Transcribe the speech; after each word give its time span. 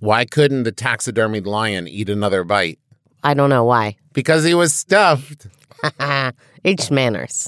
Why 0.00 0.24
couldn't 0.24 0.62
the 0.62 0.72
taxidermied 0.72 1.44
lion 1.44 1.86
eat 1.86 2.08
another 2.08 2.42
bite? 2.42 2.78
I 3.22 3.34
don't 3.34 3.50
know 3.50 3.64
why. 3.64 3.96
Because 4.14 4.44
he 4.44 4.54
was 4.54 4.74
stuffed. 4.74 5.46
Shmanners. 6.64 7.46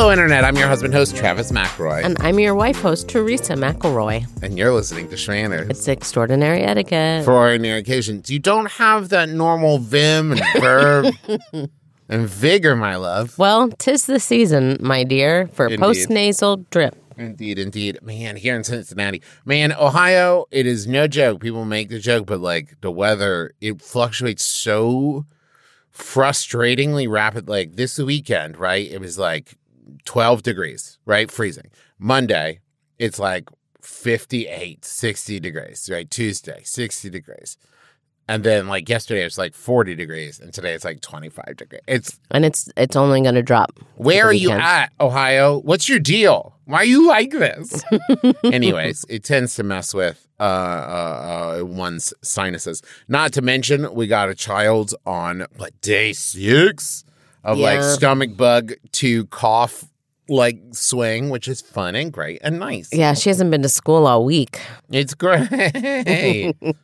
Hello, 0.00 0.10
Internet. 0.10 0.46
I'm 0.46 0.56
your 0.56 0.66
husband 0.66 0.94
host, 0.94 1.14
Travis 1.14 1.52
McElroy. 1.52 2.02
And 2.02 2.16
I'm 2.20 2.40
your 2.40 2.54
wife 2.54 2.80
host, 2.80 3.06
Teresa 3.06 3.52
McElroy. 3.52 4.26
And 4.42 4.56
you're 4.56 4.72
listening 4.72 5.10
to 5.10 5.14
Shmanners. 5.14 5.68
It's 5.68 5.86
extraordinary 5.88 6.62
etiquette. 6.62 7.26
For 7.26 7.34
ordinary 7.34 7.80
occasions. 7.80 8.30
You 8.30 8.38
don't 8.38 8.70
have 8.70 9.10
that 9.10 9.28
normal 9.28 9.76
vim 9.76 10.32
and 10.32 10.42
verb 10.58 11.14
and 12.08 12.26
vigor, 12.26 12.74
my 12.76 12.96
love. 12.96 13.36
well, 13.36 13.68
tis 13.72 14.06
the 14.06 14.18
season, 14.18 14.78
my 14.80 15.04
dear, 15.04 15.48
for 15.48 15.66
Indeed. 15.66 15.80
post-nasal 15.80 16.64
drip. 16.70 16.96
Indeed, 17.18 17.58
indeed. 17.58 17.98
Man, 18.00 18.36
here 18.36 18.56
in 18.56 18.64
Cincinnati, 18.64 19.20
man, 19.44 19.70
Ohio, 19.70 20.46
it 20.50 20.64
is 20.64 20.86
no 20.86 21.08
joke. 21.08 21.42
People 21.42 21.66
make 21.66 21.90
the 21.90 21.98
joke, 21.98 22.24
but 22.24 22.40
like 22.40 22.80
the 22.80 22.90
weather, 22.90 23.52
it 23.60 23.82
fluctuates 23.82 24.46
so 24.46 25.26
frustratingly 25.94 27.06
rapid. 27.06 27.50
Like 27.50 27.76
this 27.76 27.98
weekend, 27.98 28.56
right? 28.56 28.90
It 28.90 28.98
was 28.98 29.18
like 29.18 29.58
12 30.04 30.42
degrees, 30.42 30.98
right? 31.04 31.30
Freezing. 31.30 31.70
Monday, 31.98 32.60
it's 32.98 33.18
like 33.18 33.48
58, 33.82 34.84
60 34.84 35.40
degrees, 35.40 35.88
right? 35.92 36.10
Tuesday, 36.10 36.60
60 36.64 37.10
degrees. 37.10 37.56
And 38.28 38.44
then 38.44 38.68
like 38.68 38.88
yesterday, 38.88 39.24
it's 39.24 39.38
like 39.38 39.54
40 39.54 39.96
degrees, 39.96 40.38
and 40.38 40.54
today 40.54 40.72
it's 40.74 40.84
like 40.84 41.00
25 41.00 41.56
degrees. 41.56 41.80
It's 41.88 42.20
And 42.30 42.44
it's 42.44 42.70
it's 42.76 42.94
only 42.94 43.20
going 43.22 43.34
to 43.34 43.42
drop. 43.42 43.72
where 43.96 44.26
are 44.26 44.32
you 44.32 44.52
at, 44.52 44.92
Ohio? 45.00 45.58
What's 45.58 45.88
your 45.88 45.98
deal? 45.98 46.54
Why 46.64 46.78
are 46.78 46.84
you 46.84 47.08
like 47.08 47.32
this? 47.32 47.82
Anyways, 48.44 49.04
it 49.08 49.24
tends 49.24 49.56
to 49.56 49.64
mess 49.64 49.92
with 49.92 50.28
uh, 50.38 50.42
uh, 50.44 51.56
uh, 51.60 51.64
one's 51.64 52.14
sinuses. 52.22 52.82
Not 53.08 53.32
to 53.32 53.42
mention, 53.42 53.92
we 53.94 54.06
got 54.06 54.28
a 54.28 54.36
child 54.36 54.94
on 55.04 55.46
what 55.56 55.80
day 55.80 56.12
six 56.12 57.02
of 57.44 57.58
like 57.58 57.82
stomach 57.82 58.36
bug 58.36 58.74
to 58.92 59.26
cough 59.26 59.84
like 60.28 60.60
swing, 60.70 61.28
which 61.28 61.48
is 61.48 61.60
fun 61.60 61.96
and 61.96 62.12
great 62.12 62.40
and 62.42 62.60
nice. 62.60 62.88
Yeah, 62.92 63.14
she 63.14 63.28
hasn't 63.28 63.50
been 63.50 63.62
to 63.62 63.68
school 63.68 64.06
all 64.06 64.24
week. 64.24 64.60
It's 64.90 65.14
great. 65.14 65.48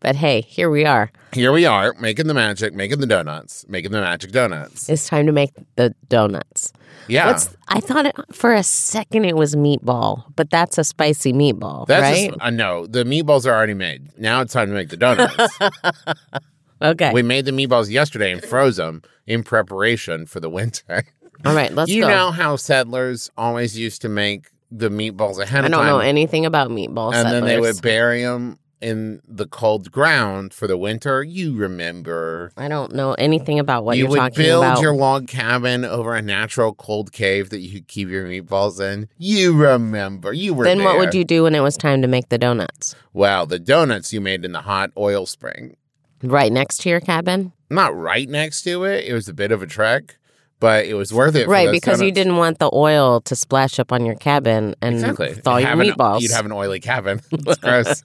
But 0.00 0.14
hey, 0.14 0.42
here 0.42 0.70
we 0.70 0.84
are. 0.84 1.10
Here 1.32 1.50
we 1.50 1.66
are 1.66 1.92
making 1.98 2.28
the 2.28 2.34
magic, 2.34 2.72
making 2.74 3.00
the 3.00 3.08
donuts, 3.08 3.64
making 3.68 3.90
the 3.90 4.00
magic 4.00 4.30
donuts. 4.30 4.88
It's 4.88 5.08
time 5.08 5.26
to 5.26 5.32
make 5.32 5.50
the 5.74 5.96
donuts. 6.08 6.72
Yeah. 7.08 7.26
What's 7.26 7.56
I 7.66 7.80
thought 7.80 8.06
it, 8.06 8.14
for 8.32 8.54
a 8.54 8.62
second 8.62 9.24
it 9.24 9.36
was 9.36 9.56
meatball, 9.56 10.32
but 10.36 10.50
that's 10.50 10.78
a 10.78 10.84
spicy 10.84 11.32
meatball, 11.32 11.86
That's 11.88 12.02
right? 12.02 12.34
uh, 12.40 12.50
no, 12.50 12.86
the 12.86 13.02
meatballs 13.02 13.46
are 13.46 13.54
already 13.54 13.74
made. 13.74 14.16
Now 14.16 14.42
it's 14.42 14.52
time 14.52 14.68
to 14.68 14.74
make 14.74 14.90
the 14.90 14.96
donuts. 14.96 15.58
okay. 16.80 17.12
We 17.12 17.22
made 17.22 17.44
the 17.44 17.52
meatballs 17.52 17.90
yesterday 17.90 18.32
and 18.32 18.42
froze 18.42 18.76
them 18.76 19.02
in 19.26 19.42
preparation 19.42 20.26
for 20.26 20.40
the 20.40 20.50
winter. 20.50 21.04
all 21.44 21.54
right, 21.54 21.72
let's 21.72 21.90
you 21.90 22.02
go. 22.02 22.08
know 22.08 22.30
how 22.30 22.56
settlers 22.56 23.30
always 23.36 23.78
used 23.78 24.02
to 24.02 24.08
make 24.08 24.48
the 24.70 24.88
meatballs 24.88 25.38
ahead 25.40 25.62
I 25.62 25.66
of 25.66 25.72
don't 25.72 25.80
time, 25.82 25.88
know 25.88 25.98
anything 26.00 26.44
about 26.46 26.70
meatballs. 26.70 27.14
and 27.14 27.28
then 27.30 27.44
they 27.44 27.60
would 27.60 27.80
bury 27.82 28.22
them 28.22 28.58
in 28.80 29.22
the 29.26 29.46
cold 29.46 29.90
ground 29.90 30.52
for 30.52 30.66
the 30.66 30.76
winter. 30.76 31.22
You 31.22 31.56
remember? 31.56 32.52
I 32.56 32.68
don't 32.68 32.94
know 32.94 33.14
anything 33.14 33.58
about 33.58 33.84
what 33.84 33.96
you 33.96 34.02
you're 34.04 34.10
would 34.10 34.16
talking 34.18 34.44
build 34.44 34.64
about. 34.64 34.82
your 34.82 34.94
log 34.94 35.28
cabin 35.28 35.84
over 35.84 36.14
a 36.14 36.20
natural 36.20 36.74
cold 36.74 37.10
cave 37.12 37.50
that 37.50 37.60
you 37.60 37.72
could 37.72 37.88
keep 37.88 38.08
your 38.08 38.26
meatballs 38.26 38.80
in. 38.80 39.08
You 39.18 39.54
remember? 39.56 40.32
You 40.32 40.52
were 40.52 40.64
then 40.64 40.82
what 40.84 40.92
there. 40.92 41.00
would 41.00 41.14
you 41.14 41.24
do 41.24 41.44
when 41.44 41.54
it 41.54 41.60
was 41.60 41.76
time 41.76 42.02
to 42.02 42.08
make 42.08 42.28
the 42.28 42.38
donuts? 42.38 42.94
Well, 43.12 43.46
the 43.46 43.58
donuts 43.58 44.12
you 44.12 44.20
made 44.20 44.44
in 44.44 44.52
the 44.52 44.62
hot 44.62 44.90
oil 44.96 45.26
spring. 45.26 45.76
Right 46.22 46.52
next 46.52 46.78
to 46.82 46.88
your 46.88 47.00
cabin? 47.00 47.52
Not 47.70 47.96
right 47.96 48.28
next 48.28 48.62
to 48.62 48.84
it. 48.84 49.04
It 49.04 49.12
was 49.12 49.28
a 49.28 49.34
bit 49.34 49.52
of 49.52 49.62
a 49.62 49.66
trek, 49.66 50.16
but 50.60 50.86
it 50.86 50.94
was 50.94 51.12
worth 51.12 51.34
it. 51.34 51.48
Right, 51.48 51.70
because 51.70 52.00
you 52.00 52.12
didn't 52.12 52.36
want 52.36 52.58
the 52.58 52.70
oil 52.72 53.20
to 53.22 53.36
splash 53.36 53.78
up 53.78 53.92
on 53.92 54.06
your 54.06 54.14
cabin 54.14 54.74
and 54.80 54.94
Exactly. 54.96 55.34
thaw 55.34 55.58
your 55.58 55.68
Have 55.68 55.80
an- 55.80 55.86
meatballs. 55.88 56.20
you'd 56.22 56.30
have 56.32 56.46
an 56.46 56.52
oily 56.52 56.80
cabin. 56.80 57.20
It's 57.32 57.58
gross. 57.58 58.02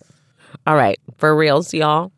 All 0.68 0.76
right, 0.76 1.00
for 1.18 1.36
reals, 1.36 1.74
y'all. 1.74 2.12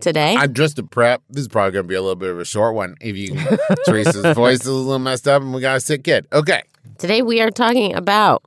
Today, 0.00 0.36
I'm 0.36 0.54
just 0.54 0.78
a 0.78 0.84
prep. 0.84 1.22
This 1.28 1.42
is 1.42 1.48
probably 1.48 1.72
going 1.72 1.84
to 1.84 1.88
be 1.88 1.96
a 1.96 2.00
little 2.00 2.14
bit 2.14 2.30
of 2.30 2.38
a 2.38 2.44
short 2.44 2.76
one. 2.76 2.94
If 3.00 3.16
you, 3.16 3.36
Teresa's 3.84 4.34
voice 4.36 4.60
is 4.60 4.66
a 4.66 4.72
little 4.72 4.98
messed 5.00 5.26
up, 5.26 5.42
and 5.42 5.52
we 5.52 5.60
got 5.60 5.76
a 5.76 5.80
sick 5.80 6.04
kid. 6.04 6.26
Okay, 6.32 6.62
today 6.98 7.22
we 7.22 7.40
are 7.40 7.50
talking 7.50 7.96
about 7.96 8.44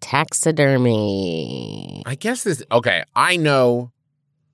taxidermy. 0.00 2.02
I 2.06 2.14
guess 2.14 2.44
this. 2.44 2.62
Okay, 2.70 3.04
I 3.14 3.36
know. 3.36 3.90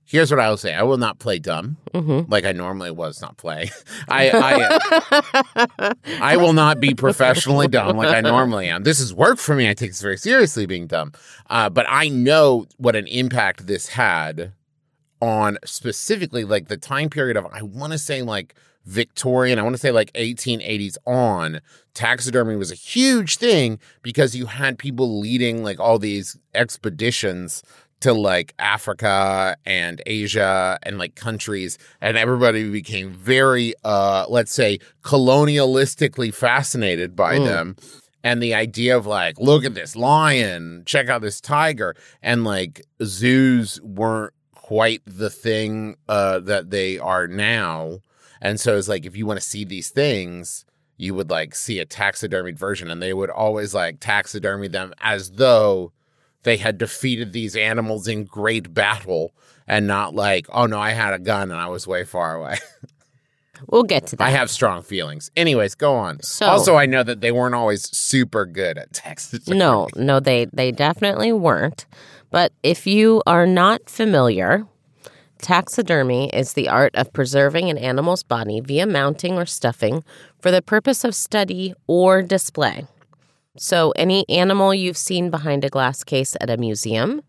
Here's 0.04 0.30
what 0.30 0.40
I 0.40 0.50
will 0.50 0.56
say: 0.56 0.74
I 0.74 0.82
will 0.82 0.98
not 0.98 1.18
play 1.18 1.38
dumb 1.38 1.76
Mm-hmm. 1.94 2.30
like 2.30 2.44
I 2.44 2.52
normally 2.52 2.90
was 2.90 3.20
not 3.20 3.36
play. 3.36 3.70
I, 4.08 4.30
I 4.30 5.94
I 6.20 6.36
will 6.36 6.52
not 6.54 6.80
be 6.80 6.94
professionally 6.94 7.68
dumb 7.68 7.96
like 7.96 8.14
I 8.14 8.20
normally 8.20 8.68
am. 8.68 8.82
This 8.82 8.98
is 9.00 9.14
work 9.14 9.38
for 9.38 9.54
me. 9.54 9.68
I 9.68 9.74
take 9.74 9.90
this 9.90 10.00
very 10.00 10.16
seriously, 10.16 10.66
being 10.66 10.86
dumb. 10.86 11.12
Uh, 11.50 11.68
but 11.70 11.86
I 11.88 12.08
know 12.08 12.66
what 12.78 12.96
an 12.96 13.06
impact 13.06 13.66
this 13.66 13.88
had 13.88 14.52
on 15.20 15.56
specifically 15.64 16.44
like 16.44 16.68
the 16.68 16.76
time 16.76 17.08
period 17.08 17.36
of 17.36 17.46
I 17.52 17.62
want 17.62 17.92
to 17.92 17.98
say 17.98 18.22
like 18.22 18.54
Victorian, 18.84 19.58
I 19.58 19.62
want 19.62 19.74
to 19.74 19.80
say 19.80 19.92
like 19.92 20.12
1880s 20.14 20.96
on. 21.06 21.60
Taxidermy 21.94 22.56
was 22.56 22.72
a 22.72 22.74
huge 22.74 23.36
thing 23.36 23.78
because 24.02 24.34
you 24.34 24.46
had 24.46 24.78
people 24.78 25.20
leading 25.20 25.62
like 25.62 25.78
all 25.78 25.98
these 25.98 26.36
expeditions 26.54 27.62
to 28.02 28.12
like 28.12 28.54
Africa 28.58 29.56
and 29.66 30.00
Asia 30.06 30.78
and 30.82 30.98
like 30.98 31.14
countries 31.14 31.78
and 32.00 32.16
everybody 32.16 32.70
became 32.70 33.12
very 33.12 33.74
uh 33.84 34.26
let's 34.28 34.52
say 34.52 34.78
colonialistically 35.02 36.34
fascinated 36.34 37.14
by 37.16 37.38
Mm. 37.38 37.44
them 37.46 37.76
and 38.24 38.42
the 38.42 38.54
idea 38.54 38.96
of 38.96 39.06
like 39.06 39.38
look 39.38 39.64
at 39.64 39.74
this 39.74 39.96
lion 39.96 40.82
check 40.86 41.08
out 41.08 41.22
this 41.22 41.40
tiger 41.40 41.94
and 42.22 42.44
like 42.44 42.82
zoos 43.02 43.80
weren't 43.82 44.32
quite 44.54 45.02
the 45.06 45.30
thing 45.30 45.96
uh 46.08 46.38
that 46.40 46.70
they 46.70 46.98
are 46.98 47.26
now 47.26 47.98
and 48.40 48.58
so 48.60 48.76
it's 48.76 48.88
like 48.88 49.04
if 49.06 49.16
you 49.16 49.26
want 49.26 49.40
to 49.40 49.46
see 49.46 49.64
these 49.64 49.90
things 49.90 50.64
you 50.98 51.14
would 51.14 51.30
like 51.30 51.54
see 51.54 51.78
a 51.80 51.86
taxidermied 51.86 52.58
version 52.58 52.90
and 52.90 53.02
they 53.02 53.12
would 53.12 53.30
always 53.30 53.74
like 53.74 53.98
taxidermy 54.00 54.68
them 54.68 54.92
as 55.00 55.32
though 55.32 55.92
they 56.44 56.56
had 56.56 56.78
defeated 56.78 57.32
these 57.32 57.54
animals 57.56 58.08
in 58.08 58.24
great 58.24 58.72
battle 58.74 59.32
and 59.68 59.86
not 59.86 60.14
like 60.14 60.46
oh 60.50 60.66
no 60.66 60.78
i 60.80 60.90
had 60.90 61.14
a 61.14 61.18
gun 61.18 61.50
and 61.50 61.60
i 61.60 61.68
was 61.68 61.86
way 61.86 62.04
far 62.04 62.34
away 62.36 62.56
We'll 63.68 63.84
get 63.84 64.08
to 64.08 64.16
that. 64.16 64.24
i 64.24 64.30
have 64.30 64.50
strong 64.50 64.82
feelings 64.82 65.30
anyways 65.36 65.76
go 65.76 65.94
on 65.94 66.20
So- 66.22 66.46
also 66.46 66.74
i 66.76 66.84
know 66.86 67.02
that 67.04 67.20
they 67.20 67.30
weren't 67.30 67.54
always 67.54 67.88
super 67.96 68.44
good 68.44 68.76
at 68.76 68.92
taxidermy 68.92 69.56
No, 69.58 69.88
no, 69.96 70.18
they 70.20 70.46
they 70.52 70.72
definitely 70.72 71.32
weren't. 71.32 71.86
But 72.30 72.52
if 72.62 72.86
you 72.86 73.22
are 73.26 73.46
not 73.46 73.90
familiar, 73.90 74.66
taxidermy 75.42 76.30
is 76.30 76.54
the 76.54 76.68
art 76.68 76.94
of 76.94 77.12
preserving 77.12 77.68
an 77.68 77.76
animal's 77.78 78.22
body 78.22 78.60
via 78.60 78.86
mounting 78.86 79.34
or 79.34 79.44
stuffing 79.46 80.02
for 80.40 80.50
the 80.50 80.62
purpose 80.62 81.04
of 81.04 81.14
study 81.14 81.74
or 81.86 82.22
display. 82.22 82.86
So 83.58 83.90
any 83.96 84.28
animal 84.28 84.72
you've 84.74 84.96
seen 84.96 85.30
behind 85.30 85.64
a 85.64 85.68
glass 85.68 86.02
case 86.04 86.36
at 86.40 86.48
a 86.48 86.56
museum 86.56 87.22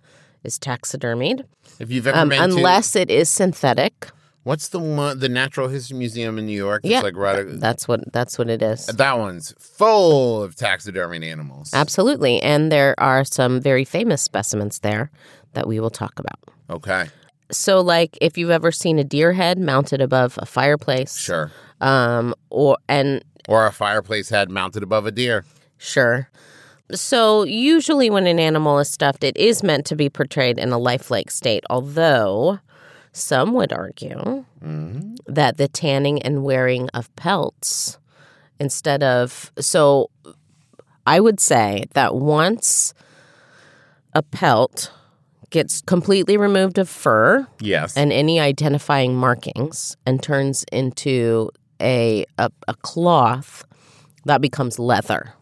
is 0.43 0.57
taxidermied, 0.57 1.43
if 1.79 1.91
you've 1.91 2.07
ever 2.07 2.17
um, 2.17 2.29
been 2.29 2.37
to 2.37 2.43
unless 2.57 2.95
it 2.95 3.09
is 3.09 3.29
synthetic. 3.29 4.07
what's 4.43 4.67
the 4.69 4.79
one 4.79 5.19
the 5.19 5.29
natural 5.29 5.69
history 5.69 5.97
museum 5.97 6.37
in 6.37 6.45
new 6.45 6.51
york 6.57 6.81
it's 6.83 6.91
Yeah, 6.91 6.99
like 7.01 7.15
right 7.15 7.45
That's 7.59 7.87
what 7.87 8.11
that's 8.11 8.37
what 8.37 8.49
it 8.49 8.61
is. 8.61 8.85
that 8.87 9.17
one's 9.17 9.53
full 9.57 10.43
of 10.43 10.55
taxidermied 10.55 11.23
animals 11.25 11.71
Absolutely, 11.73 12.41
and 12.41 12.71
there 12.71 12.93
are 12.99 13.23
some 13.23 13.61
very 13.61 13.85
famous 13.85 14.21
specimens 14.21 14.79
there 14.79 15.11
that 15.53 15.65
we 15.67 15.79
will 15.79 15.89
talk 15.89 16.19
about. 16.19 16.39
okay 16.69 17.07
So, 17.51 17.81
like, 17.81 18.17
if 18.21 18.37
you've 18.37 18.49
ever 18.49 18.71
seen 18.71 18.97
a 18.99 19.03
deer 19.03 19.33
head 19.33 19.59
mounted 19.59 20.01
above 20.01 20.37
a 20.41 20.45
fireplace, 20.45 21.17
sure 21.17 21.51
um, 21.81 22.33
or 22.49 22.77
and 22.89 23.23
or 23.47 23.65
a 23.65 23.71
fireplace 23.71 24.29
head 24.29 24.49
mounted 24.49 24.83
above 24.83 25.05
a 25.05 25.11
deer 25.11 25.45
sure. 25.83 26.29
So, 26.93 27.43
usually 27.43 28.09
when 28.09 28.27
an 28.27 28.39
animal 28.39 28.77
is 28.79 28.89
stuffed, 28.89 29.23
it 29.23 29.35
is 29.37 29.63
meant 29.63 29.85
to 29.87 29.95
be 29.95 30.09
portrayed 30.09 30.57
in 30.59 30.71
a 30.71 30.77
lifelike 30.77 31.31
state. 31.31 31.63
Although 31.69 32.59
Some 33.15 33.53
would 33.53 33.71
argue 33.71 34.43
Mhm. 34.63 35.17
that 35.27 35.57
the 35.57 35.67
tanning 35.67 36.19
and 36.23 36.43
wearing 36.43 36.89
of 36.95 37.15
pelts 37.15 37.99
instead 38.59 39.03
of 39.03 39.51
so 39.59 40.09
I 41.05 41.19
would 41.19 41.39
say 41.39 41.85
that 41.93 42.15
once 42.15 42.95
a 44.15 44.23
pelt 44.23 44.91
gets 45.51 45.81
completely 45.81 46.37
removed 46.37 46.79
of 46.79 46.89
fur 46.89 47.45
Yes. 47.61 47.95
and 47.95 48.11
any 48.11 48.39
identifying 48.39 49.13
markings 49.15 49.95
and 50.07 50.23
turns 50.23 50.65
into 50.71 51.51
a 51.79 52.25
a, 52.39 52.49
a 52.67 52.73
cloth 52.81 53.63
that 54.25 54.41
becomes 54.41 54.79
leather, 54.79 55.33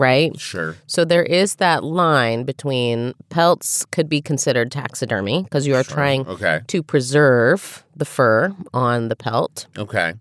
right? 0.00 0.38
sure. 0.40 0.76
So 0.86 1.04
there 1.04 1.22
is 1.22 1.56
that 1.56 1.84
line 1.84 2.44
between 2.44 3.14
pelts 3.28 3.84
could 3.92 4.08
be 4.08 4.20
considered 4.22 4.72
taxidermy 4.72 5.42
because 5.44 5.66
you 5.66 5.74
are 5.76 5.84
trying 5.84 6.26
Okay. 6.26 6.60
to 6.66 6.82
preserve 6.82 7.84
the 7.94 8.04
fur 8.06 8.54
on 8.74 9.08
the 9.08 9.16
pelt, 9.16 9.66
Okay. 9.76 10.14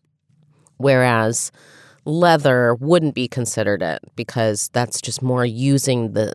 whereas 0.77 1.51
leather 2.05 2.75
wouldn't 2.75 3.15
be 3.15 3.27
considered 3.27 3.81
it 3.81 3.99
because 4.15 4.69
that's 4.73 5.01
just 5.01 5.21
more 5.21 5.45
using 5.45 6.13
the 6.13 6.33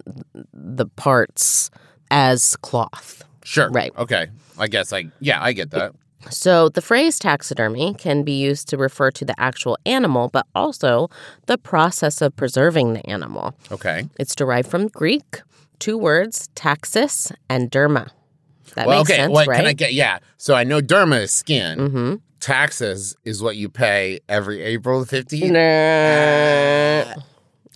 the 0.53 0.87
parts 0.87 1.71
as 2.11 2.57
cloth. 2.57 3.25
Sure. 3.45 3.69
Right. 3.71 3.93
Okay. 3.99 4.29
I 4.59 4.69
guess 4.69 4.93
I 4.93 5.07
yeah, 5.21 5.43
I 5.43 5.53
get 5.53 5.71
that. 5.73 5.93
So 6.31 6.69
the 6.69 6.83
phrase 6.83 7.19
taxidermy 7.19 7.95
can 7.95 8.23
be 8.23 8.33
used 8.33 8.69
to 8.69 8.77
refer 8.77 9.11
to 9.13 9.25
the 9.25 9.39
actual 9.39 9.77
animal, 9.87 10.29
but 10.29 10.47
also 10.55 11.11
the 11.47 11.59
process 11.59 12.21
of 12.23 12.35
preserving 12.37 12.95
the 12.95 13.07
animal. 13.09 13.55
Okay. 13.71 14.09
It's 14.19 14.35
derived 14.35 14.71
from 14.71 14.89
Greek, 14.89 15.43
two 15.79 15.99
words, 15.99 16.49
taxis 16.55 17.33
and 17.49 17.71
derma. 17.71 18.11
That 18.75 18.87
well, 18.87 19.01
makes 19.01 19.11
okay. 19.11 19.21
sense, 19.21 19.33
Wait, 19.35 19.47
right? 19.47 19.57
can 19.57 19.67
I 19.67 19.73
get 19.73 19.93
yeah. 19.93 20.19
So 20.37 20.55
I 20.55 20.65
know 20.65 20.81
derma 20.81 21.23
is 21.23 21.33
skin. 21.33 21.79
mm-hmm. 21.79 22.15
Taxes 22.41 23.17
is 23.25 23.43
what 23.43 23.57
you 23.57 23.71
pay 23.71 24.21
every 24.29 24.61
April 24.63 25.03
the 25.03 25.17
15th. 25.23 27.23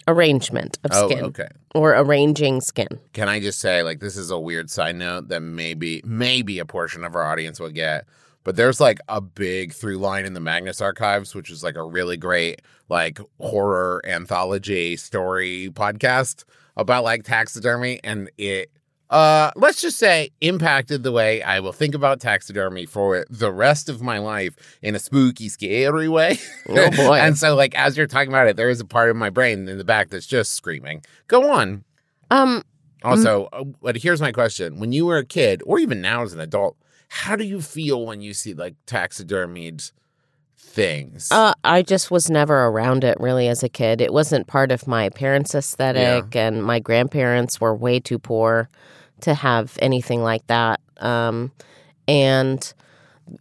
Arrangement 0.07 0.79
of 0.85 0.91
Oh, 0.95 1.09
skin 1.09 1.25
okay. 1.27 1.49
or 1.75 1.93
arranging 1.95 2.61
skin. 2.63 2.89
Can 3.13 3.29
I 3.29 3.41
just 3.41 3.61
say, 3.61 3.83
like, 3.83 4.01
this 4.01 4.17
is 4.17 4.31
a 4.31 4.39
weird 4.39 4.71
side 4.71 4.97
note 4.97 5.29
that 5.29 5.41
maybe, 5.41 6.01
maybe 6.05 6.59
a 6.59 6.65
portion 6.65 7.05
of 7.05 7.15
our 7.15 7.25
audience 7.25 7.61
will 7.61 7.69
get, 7.71 8.07
but 8.49 8.57
there's 8.57 8.81
like 8.81 8.99
a 9.11 9.21
big 9.21 9.75
through 9.75 9.99
line 9.99 10.25
in 10.25 10.33
the 10.33 10.41
Magnus 10.41 10.81
Archives, 10.81 11.35
which 11.35 11.51
is 11.51 11.63
like 11.63 11.77
a 11.77 11.85
really 11.85 12.17
great, 12.17 12.63
like, 12.89 13.19
horror 13.39 14.01
anthology 14.07 14.97
story 14.97 15.69
podcast 15.75 16.45
about 16.75 17.05
like 17.05 17.25
taxidermy. 17.25 18.01
And 18.03 18.31
it, 18.39 18.71
uh, 19.11 19.51
let's 19.55 19.83
just 19.83 19.99
say, 19.99 20.31
impacted 20.41 21.03
the 21.03 21.13
way 21.13 21.43
I 21.43 21.61
will 21.61 21.73
think 21.73 21.95
about 21.95 22.21
taxidermy 22.21 22.87
for 22.87 23.27
the 23.29 23.53
rest 23.53 23.91
of 23.91 24.01
my 24.01 24.17
life 24.17 24.57
in 24.81 24.95
a 24.95 24.99
spooky, 24.99 25.51
scary 25.51 26.09
way. 26.09 26.39
Oh, 26.71 26.91
boy. 26.93 27.17
and 27.21 27.37
so, 27.37 27.55
like, 27.55 27.75
as 27.75 27.99
you're 27.99 28.07
talking 28.07 28.31
about 28.31 28.49
it, 28.49 28.57
there 28.57 28.71
is 28.71 28.81
a 28.81 28.87
part 28.87 29.11
of 29.11 29.17
my 29.17 29.29
brain 29.29 29.69
in 29.69 29.77
the 29.77 29.85
back 29.85 30.09
that's 30.09 30.25
just 30.27 30.55
screaming. 30.55 31.03
Go 31.27 31.51
on. 31.53 31.85
Um, 32.31 32.63
Also, 33.05 33.51
but 33.83 33.99
here's 33.99 34.23
my 34.23 34.33
question: 34.33 34.81
When 34.81 34.93
you 34.93 35.05
were 35.05 35.19
a 35.19 35.27
kid, 35.27 35.63
or 35.67 35.79
even 35.79 36.01
now 36.01 36.23
as 36.23 36.33
an 36.33 36.41
adult, 36.41 36.79
how 37.09 37.37
do 37.37 37.45
you 37.45 37.61
feel 37.61 38.05
when 38.07 38.21
you 38.21 38.35
see 38.35 38.55
like 38.55 38.75
taxidermied 38.87 39.91
things? 40.57 41.31
uh, 41.33 41.55
I 41.65 41.83
just 41.83 42.11
was 42.11 42.31
never 42.31 42.67
around 42.67 43.05
it 43.05 43.19
really 43.19 43.49
as 43.49 43.63
a 43.63 43.69
kid. 43.69 44.01
It 44.01 44.13
wasn't 44.13 44.47
part 44.47 44.71
of 44.71 44.87
my 44.87 45.09
parents' 45.11 45.55
aesthetic, 45.55 46.25
and 46.37 46.63
my 46.65 46.79
grandparents 46.79 47.61
were 47.61 47.75
way 47.75 48.01
too 48.01 48.19
poor 48.19 48.69
to 49.23 49.35
have 49.35 49.77
anything 49.81 50.23
like 50.23 50.47
that. 50.47 50.81
Um, 50.99 51.53
and 52.07 52.73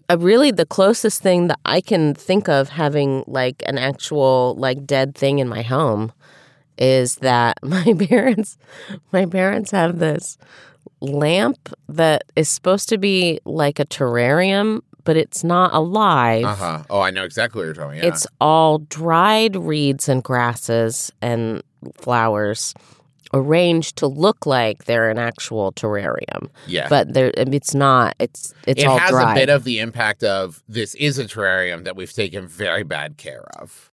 uh, 0.10 0.18
really, 0.18 0.52
the 0.52 0.66
closest 0.66 1.22
thing 1.22 1.48
that 1.48 1.60
I 1.66 1.82
can 1.82 2.14
think 2.14 2.50
of 2.50 2.70
having 2.70 3.24
like 3.28 3.64
an 3.66 3.78
actual 3.78 4.56
like 4.58 4.86
dead 4.86 5.16
thing 5.16 5.40
in 5.40 5.48
my 5.48 5.62
home 5.62 6.12
is 6.78 7.16
that 7.18 7.58
my 7.64 7.94
parents, 8.08 8.58
my 9.12 9.26
parents 9.26 9.72
have 9.72 10.00
this 10.00 10.38
lamp 11.02 11.74
that 11.90 12.24
is 12.36 12.50
supposed 12.50 12.90
to 12.90 12.98
be 12.98 13.40
like 13.46 13.80
a 13.80 13.86
terrarium, 13.86 14.82
but 15.04 15.18
it's 15.18 15.44
not 15.44 15.74
alive. 15.74 16.44
uh 16.44 16.56
huh. 16.56 16.84
Oh, 16.90 17.02
I 17.02 17.12
know 17.12 17.24
exactly 17.24 17.60
what 17.60 17.66
you're 17.66 17.74
talking. 17.74 18.00
Yeah. 18.00 18.08
It's 18.08 18.28
all 18.42 18.80
dried 18.80 19.56
reeds 19.56 20.10
and 20.10 20.24
grasses 20.24 21.12
and 21.22 21.64
flowers 21.96 22.74
arranged 23.34 23.98
to 23.98 24.08
look 24.08 24.46
like 24.46 24.86
they're 24.86 25.10
an 25.10 25.18
actual 25.18 25.72
terrarium, 25.74 26.50
yeah. 26.66 26.88
but 26.90 27.14
they're, 27.14 27.32
it's 27.36 27.74
not. 27.74 28.16
It's 28.20 28.54
it's 28.66 28.84
it 28.84 28.86
all 28.86 28.98
has 28.98 29.12
a 29.12 29.34
bit 29.34 29.50
of 29.50 29.64
the 29.64 29.80
impact 29.80 30.24
of 30.24 30.64
this 30.68 30.96
is 30.96 31.20
a 31.20 31.26
terrarium 31.26 31.84
that 31.84 31.96
we've 31.96 32.12
taken 32.12 32.48
very 32.48 32.84
bad 32.84 33.18
care 33.18 33.46
of. 33.60 33.92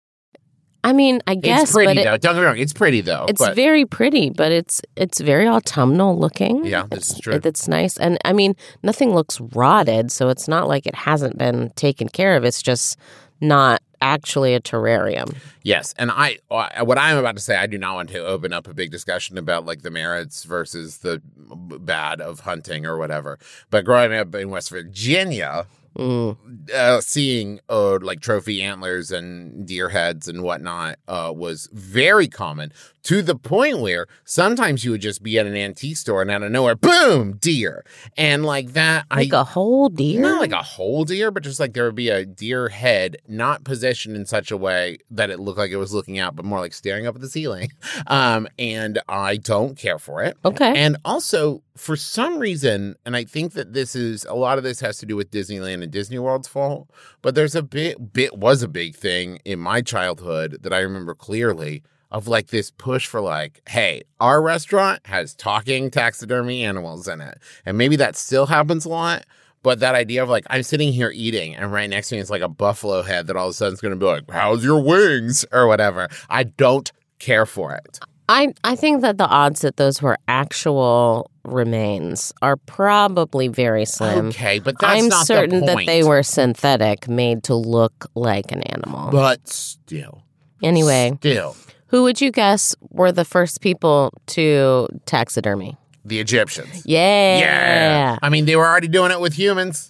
I 0.84 0.94
mean, 0.94 1.22
I 1.28 1.36
guess, 1.36 1.64
it's 1.64 1.72
pretty 1.74 1.88
but 1.88 1.98
it, 1.98 2.04
though. 2.06 2.18
Don't 2.18 2.36
get 2.36 2.40
me 2.42 2.46
wrong. 2.46 2.58
It's 2.58 2.74
pretty 2.74 3.02
though. 3.02 3.26
it's 3.28 3.40
but 3.40 3.56
very 3.56 3.86
pretty, 3.86 4.30
but 4.30 4.52
it's 4.52 4.81
it's 4.96 5.20
very 5.20 5.48
autumnal 5.48 6.18
looking. 6.18 6.66
Yeah, 6.66 6.86
this 6.90 7.00
it's, 7.00 7.12
is 7.12 7.20
true. 7.20 7.34
it- 7.36 7.46
it's 7.46 7.68
nice, 7.68 7.98
and 7.98 8.18
I 8.24 8.34
mean, 8.34 8.56
nothing 8.84 9.14
looks 9.14 9.40
rotted, 9.42 10.12
so 10.12 10.30
it's 10.30 10.48
not 10.48 10.68
like 10.68 10.88
it 10.88 10.96
hasn't 10.96 11.38
been 11.38 11.72
taken 11.76 12.08
care 12.10 12.36
of. 12.38 12.46
It's 12.46 12.62
just 12.62 12.98
not 13.42 13.81
actually 14.02 14.54
a 14.54 14.62
terrarium. 14.62 15.36
Yes, 15.64 15.94
and 15.98 16.10
I 16.12 16.38
uh, 16.50 16.86
what 16.86 16.98
I'm 16.98 17.18
about 17.18 17.36
to 17.36 17.42
say, 17.42 17.58
I 17.58 17.68
do 17.68 17.78
not 17.78 17.96
want 17.96 18.10
to 18.12 18.26
open 18.26 18.54
up 18.54 18.68
a 18.68 18.74
big 18.74 18.92
discussion 18.92 19.38
about 19.38 19.66
like 19.66 19.81
the 19.81 19.92
merits 19.92 20.44
versus 20.46 21.00
the 21.00 21.22
bad 21.36 22.22
of 22.22 22.42
hunting 22.42 22.86
or 22.86 22.98
whatever. 22.98 23.38
But 23.70 23.84
growing 23.84 24.14
up 24.14 24.34
in 24.36 24.50
West 24.50 24.70
Virginia, 24.70 25.66
Mm. 26.00 26.72
uh, 26.74 27.01
seeing 27.01 27.60
uh, 27.68 28.00
like 28.01 28.22
trophy 28.22 28.62
antlers 28.62 29.12
and 29.12 29.68
deer 29.68 29.90
heads 29.90 30.30
and 30.30 30.44
whatnot 30.44 30.98
uh, 31.10 31.34
was 31.36 31.68
very 31.74 32.30
common 32.30 32.72
to 33.10 33.24
the 33.24 33.34
point 33.34 33.80
where 33.80 34.06
sometimes 34.24 34.86
you 34.86 34.92
would 34.92 35.02
just 35.02 35.24
be 35.24 35.40
at 35.40 35.48
an 35.48 35.56
antique 35.56 35.98
store 35.98 36.22
and 36.22 36.30
out 36.30 36.44
of 36.44 36.52
nowhere, 36.52 36.76
boom, 36.76 37.38
deer, 37.38 37.84
and 38.16 38.46
like 38.46 38.74
that. 38.74 39.08
I 39.10 39.22
like 39.22 39.34
I 39.34 39.42
a 39.42 39.44
whole 39.44 39.90
deer. 39.90 40.22
not 40.22 40.40
like 40.40 40.52
a 40.52 40.62
whole 40.62 41.06
deer, 41.06 41.32
but 41.32 41.42
just 41.42 41.60
like 41.60 41.74
there 41.74 41.86
would 41.86 41.96
be 41.96 42.10
a 42.10 42.24
deer 42.24 42.70
head 42.70 43.18
not 43.28 43.64
positioned 43.64 44.16
in 44.16 44.28
such 44.28 44.52
a 44.52 44.58
way 44.58 45.00
that 45.10 45.32
it 45.32 45.40
looked 45.40 45.58
like 45.58 45.72
it 45.72 45.78
was 45.78 45.92
looking 45.92 46.20
out, 46.20 46.36
but 46.36 46.46
more 46.46 46.60
like 46.60 46.72
staring 46.72 47.08
up 47.08 47.16
at 47.16 47.22
the 47.22 47.30
ceiling. 47.30 47.72
Um, 48.08 48.48
and 48.58 49.00
I 49.10 49.38
don't 49.38 49.78
care 49.78 50.00
for 50.00 50.24
it. 50.24 50.38
okay. 50.46 50.74
And 50.76 50.98
also, 51.04 51.62
for 51.76 51.96
some 51.96 52.40
reason, 52.40 52.96
and 53.06 53.16
I 53.16 53.24
think 53.24 53.54
that 53.54 53.74
this 53.74 53.96
is 53.96 54.26
a 54.26 54.34
lot 54.34 54.58
of 54.58 54.64
this 54.64 54.80
has 54.80 54.98
to 55.00 55.06
do 55.06 55.16
with 55.16 55.32
Disneyland 55.32 55.84
and 55.84 55.92
Disney 55.92 56.18
World's 56.18 56.48
fault, 56.48 56.90
but 57.22 57.36
there's 57.36 57.56
a 57.56 57.62
bit, 57.62 58.14
bit 58.14 58.38
was 58.38 58.64
a 58.64 58.68
big 58.68 58.96
thing 58.96 59.40
in 59.44 59.60
my 59.60 59.82
childhood 59.82 60.60
that 60.62 60.74
I 60.74 60.80
remember 60.80 61.14
clearly 61.14 61.83
of 62.11 62.28
like 62.28 62.47
this 62.47 62.71
push 62.71 63.06
for 63.06 63.21
like, 63.21 63.61
hey, 63.69 64.01
our 64.19 64.42
restaurant 64.42 65.06
has 65.06 65.35
talking 65.35 65.92
taxidermy 65.92 66.63
animals 66.63 67.07
in 67.07 67.21
it. 67.21 67.37
And 67.66 67.78
maybe 67.78 67.95
that 67.97 68.16
still 68.16 68.47
happens 68.47 68.85
a 68.85 68.89
lot. 68.89 69.25
But 69.61 69.81
that 69.81 69.94
idea 69.94 70.23
of 70.23 70.30
like, 70.30 70.45
I'm 70.49 70.63
sitting 70.63 70.94
here 70.94 71.11
eating, 71.13 71.56
and 71.56 71.71
right 71.71 71.89
next 71.89 72.09
to 72.09 72.16
me 72.16 72.21
is 72.21 72.30
like 72.30 72.42
a 72.42 72.47
buffalo 72.47 73.01
head 73.01 73.28
that 73.28 73.35
all 73.35 73.47
of 73.47 73.51
a 73.51 73.54
sudden 73.54 73.73
is 73.73 73.81
going 73.81 73.94
to 73.94 73.99
be 73.99 74.06
like, 74.06 74.30
how's 74.31 74.63
your 74.63 74.81
wings? 74.81 75.45
Or 75.51 75.68
whatever. 75.68 76.07
I 76.30 76.44
don't 76.44 76.89
care 77.19 77.45
for 77.45 77.73
it. 77.75 77.99
I 78.30 78.54
I 78.63 78.75
think 78.75 79.01
that 79.01 79.18
the 79.18 79.28
odds 79.28 79.61
that 79.61 79.78
those 79.78 80.04
were 80.04 80.18
actual 80.28 81.31
remains 81.44 82.31
are 82.44 82.57
probably 82.57 83.47
very 83.47 83.85
slim. 83.85 84.28
Okay, 84.28 84.59
but 84.59 84.75
that's 84.80 85.01
I'm 85.01 85.07
not 85.09 85.25
certain 85.25 85.66
that 85.66 85.85
they 85.87 86.04
were 86.04 86.21
synthetic, 86.21 87.09
made 87.09 87.44
to 87.45 87.56
look 87.56 88.06
like 88.13 88.51
an 88.51 88.61
animal. 88.61 89.09
But 89.11 89.47
still. 89.47 90.21
anyway, 90.61 91.13
Still. 91.18 91.56
Who 91.90 92.04
would 92.04 92.22
you 92.22 92.31
guess 92.31 92.76
were 92.90 93.12
the 93.12 93.26
first 93.26 93.62
people 93.62 94.12
to 94.28 94.88
taxidermy? 95.06 95.78
The 96.06 96.19
Egyptians. 96.19 96.84
Yeah. 96.86 97.40
Yeah. 97.40 98.18
I 98.22 98.30
mean, 98.30 98.46
they 98.46 98.56
were 98.56 98.66
already 98.66 98.88
doing 98.88 99.12
it 99.12 99.19
with 99.19 99.34
humans. 99.34 99.90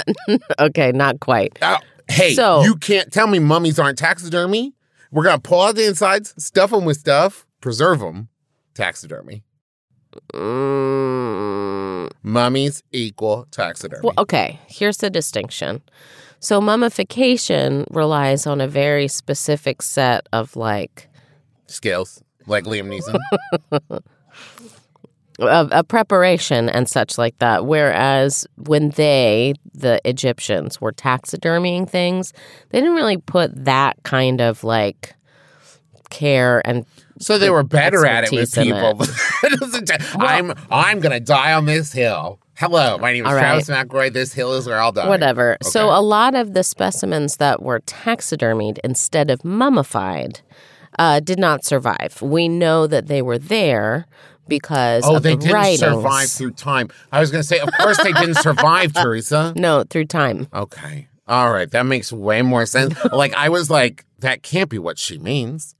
okay, 0.60 0.92
not 0.92 1.18
quite. 1.20 1.58
Oh, 1.62 1.78
hey, 2.08 2.34
So- 2.34 2.62
you 2.62 2.76
can't 2.76 3.12
tell 3.12 3.26
me 3.26 3.38
mummies 3.38 3.78
aren't 3.78 3.98
taxidermy. 3.98 4.74
We're 5.10 5.24
going 5.24 5.36
to 5.36 5.42
pull 5.42 5.62
out 5.62 5.74
the 5.74 5.86
insides, 5.86 6.34
stuff 6.42 6.70
them 6.70 6.84
with 6.84 6.98
stuff, 6.98 7.46
preserve 7.60 8.00
them. 8.00 8.28
Taxidermy. 8.74 9.42
Mm, 10.34 12.10
Mummies 12.22 12.82
equal 12.92 13.46
taxidermy. 13.50 14.02
well, 14.04 14.14
okay, 14.18 14.58
here's 14.66 14.98
the 14.98 15.10
distinction. 15.10 15.82
So 16.40 16.60
mummification 16.60 17.84
relies 17.90 18.46
on 18.46 18.60
a 18.60 18.68
very 18.68 19.08
specific 19.08 19.82
set 19.82 20.28
of 20.32 20.54
like 20.56 21.07
Scales, 21.68 22.22
like 22.46 22.64
Liam 22.64 22.88
Neeson. 22.88 24.02
of 25.40 25.68
a 25.70 25.84
preparation 25.84 26.68
and 26.68 26.88
such 26.88 27.16
like 27.16 27.38
that. 27.38 27.66
Whereas 27.66 28.46
when 28.56 28.90
they, 28.90 29.54
the 29.72 30.00
Egyptians, 30.04 30.80
were 30.80 30.92
taxidermying 30.92 31.88
things, 31.88 32.32
they 32.70 32.80
didn't 32.80 32.96
really 32.96 33.18
put 33.18 33.64
that 33.64 33.96
kind 34.02 34.40
of 34.40 34.64
like 34.64 35.14
care 36.10 36.66
and 36.66 36.86
So 37.18 37.38
they 37.38 37.50
were 37.50 37.62
better 37.62 38.06
at 38.06 38.24
it 38.24 38.32
with 38.32 38.54
people. 38.54 38.98
It 39.42 40.02
I'm 40.18 40.54
I'm 40.70 41.00
gonna 41.00 41.20
die 41.20 41.52
on 41.52 41.66
this 41.66 41.92
hill. 41.92 42.40
Hello, 42.54 42.98
my 42.98 43.12
name 43.12 43.24
is 43.24 43.32
right. 43.32 43.40
Travis 43.40 43.68
McElroy. 43.68 44.12
This 44.12 44.32
hill 44.32 44.54
is 44.54 44.66
where 44.66 44.80
I'll 44.80 44.90
die. 44.90 45.08
Whatever. 45.08 45.58
So 45.62 45.90
a 45.90 46.00
lot 46.00 46.34
of 46.34 46.54
the 46.54 46.64
specimens 46.64 47.36
that 47.36 47.62
were 47.62 47.80
taxidermied 47.80 48.78
instead 48.82 49.30
of 49.30 49.44
mummified 49.44 50.40
uh, 50.98 51.20
did 51.20 51.38
not 51.38 51.64
survive. 51.64 52.20
We 52.22 52.48
know 52.48 52.86
that 52.86 53.06
they 53.06 53.22
were 53.22 53.38
there 53.38 54.06
because 54.48 55.04
Oh, 55.06 55.18
they 55.18 55.32
the 55.34 55.36
didn't 55.42 55.54
writings. 55.54 55.80
survive 55.80 56.30
through 56.30 56.52
time. 56.52 56.88
I 57.12 57.20
was 57.20 57.30
going 57.30 57.42
to 57.42 57.46
say, 57.46 57.58
of 57.60 57.68
course 57.78 57.98
they 58.02 58.12
didn't 58.12 58.36
survive, 58.36 58.92
Teresa. 58.94 59.52
No, 59.56 59.84
through 59.84 60.06
time. 60.06 60.48
Okay. 60.54 61.08
All 61.26 61.52
right. 61.52 61.70
That 61.70 61.84
makes 61.84 62.12
way 62.12 62.40
more 62.42 62.64
sense. 62.64 62.94
like, 63.12 63.34
I 63.34 63.50
was 63.50 63.68
like, 63.70 64.04
that 64.20 64.42
can't 64.42 64.70
be 64.70 64.78
what 64.78 64.98
she 64.98 65.18
means. 65.18 65.74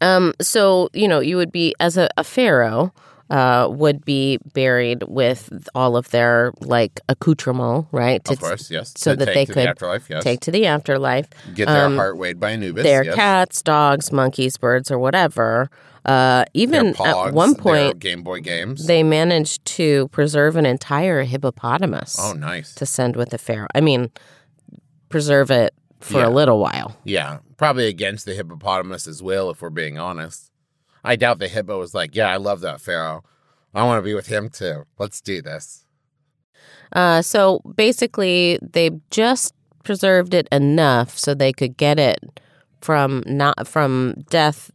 Um, 0.00 0.34
so 0.40 0.88
you 0.92 1.06
know, 1.08 1.20
you 1.20 1.36
would 1.36 1.52
be 1.52 1.74
as 1.78 1.96
a, 1.96 2.08
a 2.16 2.24
pharaoh. 2.24 2.92
Uh, 3.30 3.66
would 3.70 4.04
be 4.04 4.38
buried 4.52 5.04
with 5.08 5.48
all 5.74 5.96
of 5.96 6.10
their 6.10 6.52
like 6.60 7.00
accoutrement, 7.08 7.86
right? 7.90 8.22
To 8.26 8.34
Of 8.34 8.40
course, 8.40 8.70
yes. 8.70 8.92
so 8.94 9.14
that 9.14 9.24
take 9.24 9.34
they 9.34 9.44
to 9.46 9.52
could 9.54 9.62
the 9.64 9.68
afterlife, 9.70 10.10
yes. 10.10 10.22
take 10.22 10.40
to 10.40 10.50
the 10.50 10.66
afterlife. 10.66 11.28
Get 11.54 11.66
their 11.66 11.86
um, 11.86 11.96
heart 11.96 12.18
weighed 12.18 12.38
by 12.38 12.50
Anubis. 12.50 12.82
Their 12.82 13.04
yes. 13.04 13.14
cats, 13.14 13.62
dogs, 13.62 14.12
monkeys, 14.12 14.58
birds, 14.58 14.90
or 14.90 14.98
whatever. 14.98 15.70
Uh, 16.04 16.44
even 16.52 16.92
pogs, 16.92 17.28
at 17.28 17.32
one 17.32 17.54
point, 17.54 18.00
Game 18.00 18.22
Boy 18.22 18.40
games. 18.40 18.86
they 18.86 19.02
managed 19.02 19.64
to 19.64 20.08
preserve 20.08 20.56
an 20.56 20.66
entire 20.66 21.22
hippopotamus 21.22 22.18
oh, 22.20 22.34
nice. 22.34 22.74
to 22.74 22.84
send 22.84 23.16
with 23.16 23.30
the 23.30 23.38
pharaoh. 23.38 23.68
I 23.74 23.80
mean, 23.80 24.10
preserve 25.08 25.50
it 25.50 25.72
for 26.00 26.18
Yeah. 26.18 26.28
a 26.28 26.30
little 26.30 26.58
while. 26.58 26.96
Yeah, 27.04 27.38
probably 27.56 27.86
against 27.86 28.26
the 28.26 28.34
hippopotamus 28.34 29.06
as 29.06 29.22
well, 29.22 29.48
if 29.48 29.62
we're 29.62 29.70
being 29.70 29.98
honest. 29.98 30.50
I 31.04 31.16
doubt 31.16 31.38
the 31.38 31.48
hippo 31.48 31.78
was 31.78 31.94
like, 31.94 32.14
"Yeah, 32.14 32.28
I 32.28 32.36
love 32.36 32.60
that 32.60 32.80
pharaoh. 32.80 33.22
I 33.74 33.84
want 33.84 33.98
to 33.98 34.02
be 34.04 34.14
with 34.14 34.26
him 34.26 34.48
too. 34.50 34.84
Let's 34.98 35.20
do 35.20 35.42
this." 35.42 35.84
Uh, 36.92 37.22
so 37.22 37.60
basically, 37.76 38.58
they 38.62 38.90
just 39.10 39.54
preserved 39.84 40.34
it 40.34 40.46
enough 40.52 41.18
so 41.18 41.34
they 41.34 41.52
could 41.52 41.76
get 41.76 41.98
it 41.98 42.40
from 42.80 43.22
not 43.26 43.66
from 43.66 44.14
death 44.30 44.70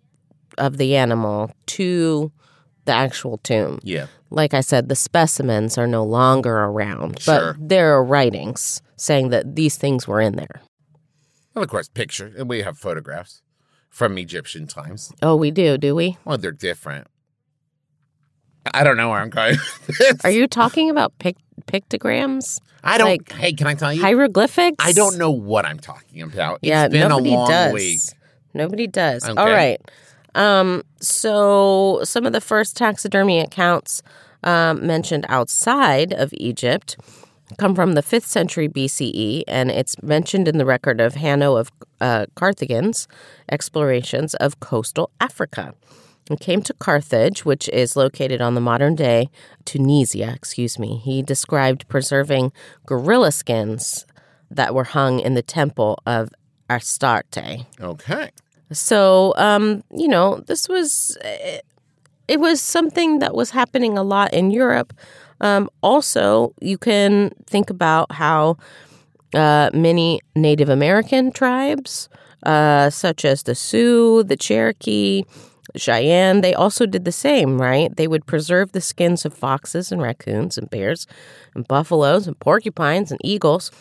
of 0.57 0.77
the 0.77 0.95
animal 0.95 1.51
to 1.67 2.31
the 2.85 2.91
actual 2.93 3.37
tomb. 3.39 3.79
Yeah, 3.83 4.07
Like 4.29 4.53
I 4.53 4.61
said, 4.61 4.89
the 4.89 4.95
specimens 4.95 5.77
are 5.77 5.87
no 5.87 6.03
longer 6.03 6.55
around, 6.57 7.19
Sure. 7.19 7.53
but 7.53 7.69
there 7.69 7.93
are 7.93 8.03
writings 8.03 8.81
saying 8.95 9.29
that 9.29 9.55
these 9.55 9.75
things 9.77 10.07
were 10.07 10.21
in 10.21 10.35
there. 10.35 10.61
and 11.53 11.63
of 11.63 11.69
course, 11.69 11.89
picture. 11.89 12.31
And 12.37 12.47
we 12.49 12.61
have 12.61 12.77
photographs 12.77 13.41
from 13.89 14.17
Egyptian 14.17 14.67
times. 14.67 15.11
Oh, 15.21 15.35
we 15.35 15.51
do, 15.51 15.77
do 15.77 15.95
we? 15.95 16.17
Well, 16.25 16.37
they're 16.37 16.51
different. 16.51 17.07
I 18.73 18.83
don't 18.83 18.97
know 18.97 19.09
where 19.09 19.19
I'm 19.19 19.29
going. 19.29 19.55
Are 20.23 20.29
you 20.29 20.47
talking 20.47 20.89
about 20.89 21.17
pic- 21.19 21.37
pictograms, 21.65 22.59
I 22.83 22.97
don't. 22.97 23.07
like, 23.07 23.31
hey, 23.31 23.53
can 23.53 23.67
I 23.67 23.75
tell 23.75 23.93
you? 23.93 24.01
hieroglyphics? 24.01 24.83
I 24.85 24.91
don't 24.93 25.17
know 25.17 25.31
what 25.31 25.65
I'm 25.65 25.79
talking 25.79 26.21
about. 26.21 26.59
It's 26.61 26.69
yeah, 26.69 26.87
been 26.87 27.09
nobody 27.09 27.33
a 27.33 27.37
long 27.37 27.49
does. 27.49 27.73
week. 27.73 27.99
Nobody 28.53 28.87
does. 28.87 29.23
Okay. 29.27 29.39
All 29.39 29.47
right. 29.47 29.79
Um, 30.35 30.83
so 31.01 32.01
some 32.03 32.25
of 32.25 32.33
the 32.33 32.41
first 32.41 32.77
taxidermy 32.77 33.39
accounts 33.39 34.01
um, 34.43 34.85
mentioned 34.85 35.25
outside 35.29 36.13
of 36.13 36.33
Egypt 36.37 36.97
come 37.57 37.75
from 37.75 37.93
the 37.93 38.03
5th 38.03 38.25
century 38.25 38.67
BCE, 38.67 39.43
and 39.47 39.71
it's 39.71 40.01
mentioned 40.03 40.47
in 40.47 40.57
the 40.57 40.65
record 40.65 40.99
of 40.99 41.15
Hanno 41.15 41.55
of 41.55 41.71
uh, 42.01 42.25
Carthagene's 42.35 43.07
explorations 43.51 44.33
of 44.35 44.59
coastal 44.59 45.09
Africa. 45.19 45.73
and 46.29 46.39
came 46.39 46.61
to 46.61 46.73
Carthage, 46.73 47.45
which 47.45 47.69
is 47.69 47.95
located 47.95 48.41
on 48.41 48.53
the 48.53 48.61
modern 48.61 48.95
day 48.95 49.29
Tunisia, 49.63 50.33
excuse 50.35 50.77
me. 50.77 50.97
He 50.97 51.21
described 51.21 51.87
preserving 51.87 52.51
gorilla 52.85 53.31
skins 53.31 54.05
that 54.51 54.75
were 54.75 54.83
hung 54.83 55.19
in 55.19 55.35
the 55.35 55.41
temple 55.41 55.99
of 56.05 56.29
Astarte. 56.69 57.65
Okay. 57.79 58.31
So, 58.71 59.33
um, 59.37 59.83
you 59.89 60.09
know, 60.09 60.43
this 60.47 60.67
was 60.67 61.17
it 62.27 62.39
was 62.39 62.61
something 62.61 63.19
that 63.19 63.33
was 63.33 63.51
happening 63.51 63.97
a 63.97 64.03
lot 64.03 64.33
in 64.33 64.51
Europe. 64.51 64.93
Um, 65.41 65.69
also, 65.81 66.53
you 66.61 66.77
can 66.77 67.31
think 67.45 67.69
about 67.69 68.11
how 68.11 68.57
uh, 69.33 69.69
many 69.73 70.19
Native 70.35 70.69
American 70.69 71.31
tribes, 71.31 72.09
uh, 72.43 72.89
such 72.89 73.25
as 73.25 73.43
the 73.43 73.55
Sioux, 73.55 74.23
the 74.23 74.37
Cherokee, 74.37 75.23
Cheyenne, 75.75 76.41
they 76.41 76.53
also 76.53 76.85
did 76.85 77.05
the 77.05 77.11
same, 77.11 77.61
right? 77.61 77.95
They 77.95 78.07
would 78.07 78.25
preserve 78.25 78.71
the 78.71 78.81
skins 78.81 79.25
of 79.25 79.33
foxes 79.33 79.91
and 79.91 80.01
raccoons 80.01 80.57
and 80.57 80.69
bears 80.69 81.05
and 81.55 81.67
buffaloes 81.67 82.25
and 82.25 82.39
porcupines 82.39 83.11
and 83.11 83.19
eagles 83.23 83.71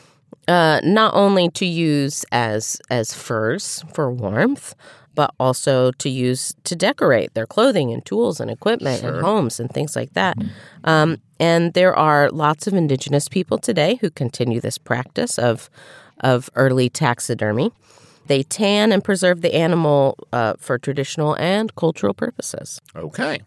uh, 0.48 0.80
not 0.84 1.14
only 1.14 1.48
to 1.50 1.66
use 1.66 2.24
as 2.32 2.80
as 2.90 3.12
furs 3.14 3.84
for 3.92 4.12
warmth, 4.12 4.74
but 5.16 5.34
also 5.40 5.90
to 5.92 6.08
use 6.08 6.54
to 6.62 6.76
decorate 6.76 7.34
their 7.34 7.46
clothing 7.46 7.92
and 7.92 8.04
tools 8.06 8.38
and 8.38 8.50
equipment 8.50 9.02
and 9.02 9.20
homes 9.20 9.58
and 9.58 9.72
things 9.72 9.96
like 9.96 10.12
that. 10.12 10.36
Um, 10.84 11.18
and 11.40 11.74
there 11.74 11.96
are 11.96 12.30
lots 12.30 12.68
of 12.68 12.74
indigenous 12.74 13.26
people 13.28 13.58
today 13.58 13.98
who 14.00 14.10
continue 14.10 14.60
this 14.60 14.78
practice 14.78 15.38
of 15.38 15.68
of 16.20 16.48
early 16.54 16.88
taxidermy. 16.88 17.72
They 18.26 18.42
tan 18.42 18.92
and 18.92 19.02
preserve 19.02 19.40
the 19.40 19.54
animal 19.54 20.16
uh, 20.32 20.54
for 20.58 20.78
traditional 20.78 21.34
and 21.36 21.74
cultural 21.74 22.14
purposes. 22.14 22.80
Okay. 22.94 23.40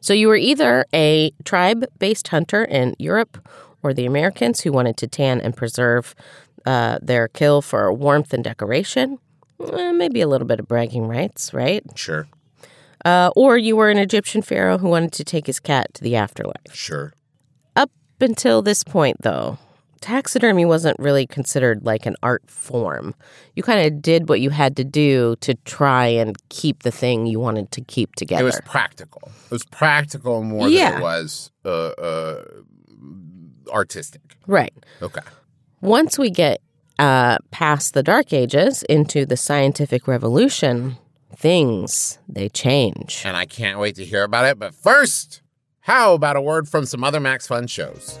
So 0.00 0.12
you 0.14 0.28
were 0.28 0.36
either 0.36 0.84
a 0.94 1.32
tribe 1.44 1.84
based 1.98 2.28
hunter 2.28 2.64
in 2.64 2.94
Europe 2.98 3.38
or 3.82 3.92
the 3.92 4.06
Americans 4.06 4.60
who 4.60 4.72
wanted 4.72 4.96
to 4.98 5.06
tan 5.06 5.40
and 5.40 5.56
preserve 5.56 6.14
uh, 6.64 6.98
their 7.02 7.28
kill 7.28 7.62
for 7.62 7.92
warmth 7.92 8.32
and 8.32 8.44
decoration. 8.44 9.18
Eh, 9.60 9.92
maybe 9.92 10.20
a 10.20 10.26
little 10.28 10.46
bit 10.46 10.60
of 10.60 10.68
bragging 10.68 11.06
rights, 11.06 11.52
right? 11.54 11.82
Sure. 11.94 12.26
Uh, 13.04 13.30
or 13.36 13.56
you 13.56 13.76
were 13.76 13.90
an 13.90 13.98
Egyptian 13.98 14.42
pharaoh 14.42 14.78
who 14.78 14.88
wanted 14.88 15.12
to 15.12 15.24
take 15.24 15.46
his 15.46 15.60
cat 15.60 15.92
to 15.94 16.02
the 16.02 16.16
afterlife. 16.16 16.74
Sure. 16.74 17.12
Up 17.76 17.90
until 18.20 18.62
this 18.62 18.82
point, 18.82 19.22
though, 19.22 19.58
taxidermy 20.00 20.64
wasn't 20.64 20.98
really 20.98 21.26
considered 21.26 21.84
like 21.84 22.04
an 22.06 22.16
art 22.22 22.42
form. 22.50 23.14
You 23.54 23.62
kind 23.62 23.86
of 23.86 24.02
did 24.02 24.28
what 24.28 24.40
you 24.40 24.50
had 24.50 24.76
to 24.76 24.84
do 24.84 25.36
to 25.40 25.54
try 25.64 26.06
and 26.06 26.36
keep 26.48 26.82
the 26.82 26.90
thing 26.90 27.26
you 27.26 27.38
wanted 27.38 27.70
to 27.72 27.80
keep 27.80 28.14
together. 28.16 28.42
It 28.42 28.46
was 28.46 28.60
practical. 28.64 29.22
It 29.46 29.50
was 29.52 29.64
practical 29.64 30.42
more 30.42 30.68
Yeah. 30.68 30.90
than 30.92 31.00
it 31.00 31.02
was 31.02 31.50
uh, 31.64 31.68
uh, 31.68 32.44
artistic. 33.70 34.36
right. 34.46 34.72
Okay. 35.02 35.20
Once 35.80 36.18
we 36.18 36.30
get 36.30 36.60
uh, 36.98 37.38
past 37.50 37.94
the 37.94 38.02
Dark 38.02 38.32
Ages 38.32 38.82
into 38.84 39.26
the 39.26 39.36
scientific 39.36 40.06
revolution, 40.08 40.96
things 41.34 42.18
they 42.28 42.48
change. 42.48 43.22
And 43.24 43.36
I 43.36 43.46
can't 43.46 43.78
wait 43.78 43.96
to 43.96 44.04
hear 44.04 44.24
about 44.24 44.44
it. 44.46 44.58
But 44.58 44.74
first, 44.74 45.42
how 45.80 46.14
about 46.14 46.36
a 46.36 46.40
word 46.40 46.68
from 46.68 46.86
some 46.86 47.04
other 47.04 47.20
Max 47.20 47.46
Fun 47.46 47.66
shows? 47.66 48.18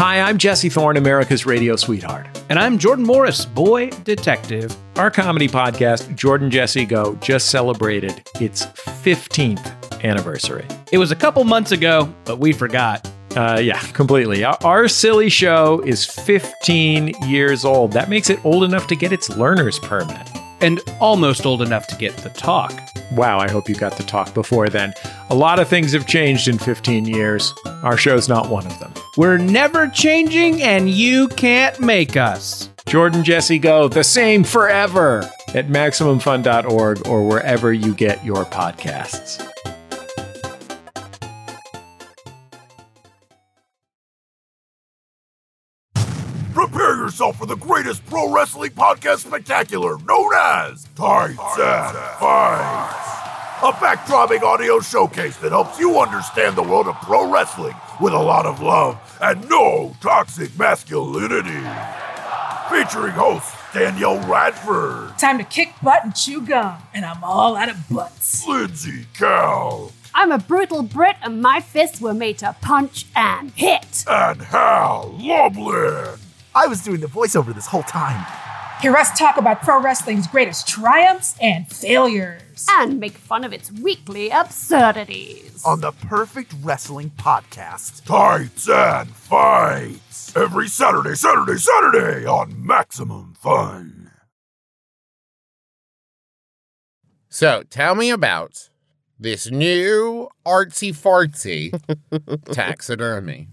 Hi, 0.00 0.22
I'm 0.22 0.38
Jesse 0.38 0.70
Thorn, 0.70 0.96
America's 0.96 1.44
radio 1.44 1.76
sweetheart. 1.76 2.26
And 2.48 2.58
I'm 2.58 2.78
Jordan 2.78 3.04
Morris, 3.04 3.44
boy 3.44 3.90
detective. 4.04 4.74
Our 4.96 5.10
comedy 5.10 5.46
podcast, 5.46 6.16
Jordan 6.16 6.50
Jesse 6.50 6.86
Go, 6.86 7.16
just 7.16 7.50
celebrated 7.50 8.26
its 8.40 8.64
15th 9.02 10.02
anniversary. 10.04 10.66
It 10.92 10.98
was 10.98 11.10
a 11.10 11.16
couple 11.16 11.42
months 11.44 11.72
ago, 11.72 12.12
but 12.24 12.38
we 12.38 12.52
forgot. 12.52 13.10
Uh, 13.36 13.60
yeah, 13.62 13.80
completely. 13.92 14.44
Our, 14.44 14.58
our 14.62 14.88
silly 14.88 15.28
show 15.28 15.80
is 15.86 16.04
15 16.04 17.14
years 17.26 17.64
old. 17.64 17.92
That 17.92 18.08
makes 18.08 18.28
it 18.28 18.44
old 18.44 18.64
enough 18.64 18.86
to 18.88 18.96
get 18.96 19.12
its 19.12 19.30
learner's 19.30 19.78
permit. 19.78 20.28
And 20.60 20.80
almost 21.00 21.46
old 21.46 21.62
enough 21.62 21.86
to 21.86 21.96
get 21.96 22.16
the 22.18 22.28
talk. 22.30 22.72
Wow, 23.12 23.38
I 23.38 23.50
hope 23.50 23.68
you 23.68 23.74
got 23.74 23.96
the 23.96 24.02
talk 24.02 24.34
before 24.34 24.68
then. 24.68 24.92
A 25.30 25.34
lot 25.34 25.58
of 25.58 25.68
things 25.68 25.92
have 25.92 26.06
changed 26.06 26.48
in 26.48 26.58
15 26.58 27.06
years. 27.06 27.54
Our 27.82 27.96
show's 27.96 28.28
not 28.28 28.50
one 28.50 28.66
of 28.66 28.78
them. 28.78 28.92
We're 29.16 29.38
never 29.38 29.88
changing, 29.88 30.62
and 30.62 30.90
you 30.90 31.28
can't 31.28 31.80
make 31.80 32.16
us. 32.16 32.68
Jordan 32.90 33.22
Jesse 33.22 33.60
Go, 33.60 33.86
the 33.86 34.02
same 34.02 34.42
forever 34.42 35.20
at 35.54 35.68
MaximumFun.org 35.68 37.06
or 37.06 37.24
wherever 37.24 37.72
you 37.72 37.94
get 37.94 38.24
your 38.24 38.44
podcasts. 38.44 39.38
Prepare 46.52 46.96
yourself 46.96 47.36
for 47.36 47.46
the 47.46 47.54
greatest 47.54 48.04
pro 48.06 48.28
wrestling 48.34 48.72
podcast 48.72 49.18
spectacular 49.18 49.96
known 49.98 50.32
as 50.34 50.88
Tights 50.96 51.38
and 51.38 51.96
Fights. 52.18 53.10
A 53.62 53.72
backdropping 53.74 54.42
audio 54.42 54.80
showcase 54.80 55.36
that 55.36 55.52
helps 55.52 55.78
you 55.78 56.00
understand 56.00 56.56
the 56.56 56.62
world 56.64 56.88
of 56.88 56.96
pro 56.96 57.32
wrestling 57.32 57.76
with 58.00 58.14
a 58.14 58.18
lot 58.18 58.46
of 58.46 58.60
love 58.60 58.98
and 59.22 59.48
no 59.48 59.94
toxic 60.00 60.58
masculinity. 60.58 61.99
Featuring 62.70 63.12
host 63.12 63.52
Danielle 63.74 64.20
Radford, 64.28 65.18
Time 65.18 65.38
to 65.38 65.44
kick 65.44 65.72
butt 65.82 66.04
and 66.04 66.14
chew 66.14 66.40
gum, 66.40 66.78
and 66.94 67.04
I'm 67.04 67.22
all 67.24 67.56
out 67.56 67.68
of 67.68 67.88
butts. 67.88 68.46
Lindsey 68.46 69.06
Kelk, 69.12 69.92
I'm 70.14 70.30
a 70.30 70.38
brutal 70.38 70.82
Brit, 70.84 71.16
and 71.22 71.42
my 71.42 71.60
fists 71.60 72.00
were 72.00 72.14
made 72.14 72.38
to 72.38 72.54
punch 72.62 73.06
and 73.16 73.50
hit. 73.52 74.04
and 74.08 74.40
Hal 74.42 75.14
Lublin. 75.18 76.18
I 76.54 76.68
was 76.68 76.82
doing 76.84 77.00
the 77.00 77.06
voiceover 77.08 77.52
this 77.54 77.66
whole 77.66 77.82
time. 77.82 78.24
Hear 78.80 78.96
us 78.96 79.16
talk 79.18 79.36
about 79.36 79.62
pro 79.62 79.80
wrestling's 79.80 80.26
greatest 80.26 80.66
triumphs 80.66 81.34
and 81.42 81.68
failures. 81.68 82.66
And 82.70 82.98
make 83.00 83.12
fun 83.12 83.44
of 83.44 83.52
its 83.52 83.70
weekly 83.72 84.30
absurdities. 84.30 85.62
On 85.66 85.80
the 85.80 85.92
Perfect 85.92 86.54
Wrestling 86.62 87.10
Podcast. 87.18 88.04
Tights 88.06 88.68
and 88.70 89.10
Fights. 89.10 90.09
Every 90.36 90.68
Saturday, 90.68 91.16
Saturday, 91.16 91.56
Saturday 91.58 92.24
on 92.24 92.64
Maximum 92.64 93.34
Fun. 93.34 94.10
So 97.28 97.62
tell 97.68 97.94
me 97.94 98.10
about 98.10 98.68
this 99.18 99.50
new 99.50 100.28
artsy 100.46 100.90
fartsy 100.90 101.72
taxidermy. 102.52 103.48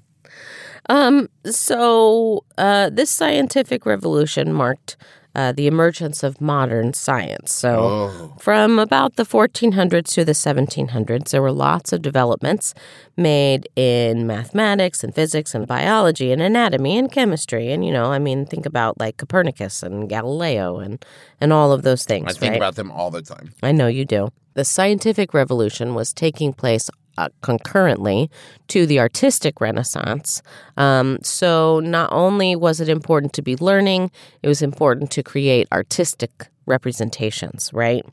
Um, 0.90 1.30
so 1.46 2.44
uh, 2.58 2.90
this 2.90 3.12
scientific 3.12 3.86
revolution 3.86 4.54
marked 4.54 4.98
uh, 5.38 5.52
the 5.52 5.68
emergence 5.68 6.24
of 6.24 6.42
modern 6.42 6.94
science. 6.94 7.54
So 7.54 7.70
Oh. 7.78 8.34
from 8.40 8.80
about 8.80 9.16
the 9.16 9.24
1400s 9.24 10.12
to 10.16 10.26
the 10.26 10.34
1700s, 10.34 11.30
there 11.30 11.44
were 11.44 11.52
lots 11.52 11.94
of 11.94 12.02
developments 12.02 12.74
made 13.16 13.70
in 13.76 14.26
mathematics 14.26 15.04
and 15.04 15.14
physics 15.14 15.54
and 15.54 15.68
biology 15.68 16.32
and 16.32 16.42
anatomy 16.42 16.98
and 16.98 17.12
chemistry. 17.12 17.72
And, 17.72 17.86
you 17.86 17.92
know, 17.92 18.06
I 18.12 18.20
mean, 18.20 18.46
think 18.48 18.66
about 18.66 19.00
like 19.00 19.18
Copernicus 19.18 19.84
and 19.84 20.10
Galileo 20.10 20.80
and, 20.80 21.06
and 21.40 21.54
all 21.54 21.72
of 21.72 21.84
those 21.84 22.04
things. 22.04 22.26
I 22.32 22.34
think 22.34 22.52
right? 22.52 22.58
about 22.58 22.76
them 22.76 22.92
all 22.92 23.12
the 23.12 23.22
time. 23.22 23.54
I 23.62 23.72
know 23.72 23.88
you 23.88 24.06
do. 24.06 24.30
The 24.56 24.66
scientific 24.66 25.36
revolution 25.36 25.94
was 25.94 26.14
taking 26.14 26.52
place 26.52 26.90
uh, 27.18 27.30
concurrently 27.42 28.30
to 28.68 28.86
the 28.86 29.00
artistic 29.00 29.60
renaissance. 29.62 30.42
Um, 30.76 31.20
so, 31.22 31.80
not 31.80 32.12
only 32.12 32.56
was 32.56 32.80
it 32.80 32.90
important 32.90 33.34
to 33.34 33.42
be 33.42 33.56
learning, 33.56 34.12
it 34.44 34.48
was 34.48 34.62
important 34.62 35.12
to 35.12 35.24
create 35.24 35.68
artistic 35.72 36.48
representations, 36.66 37.72
right? 37.74 38.06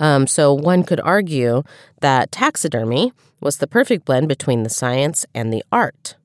Um, 0.00 0.26
so, 0.26 0.52
one 0.52 0.82
could 0.82 1.00
argue 1.00 1.62
that 2.00 2.32
taxidermy 2.32 3.12
was 3.40 3.58
the 3.58 3.66
perfect 3.66 4.04
blend 4.04 4.28
between 4.28 4.62
the 4.62 4.70
science 4.70 5.26
and 5.34 5.52
the 5.52 5.64
art 5.70 6.16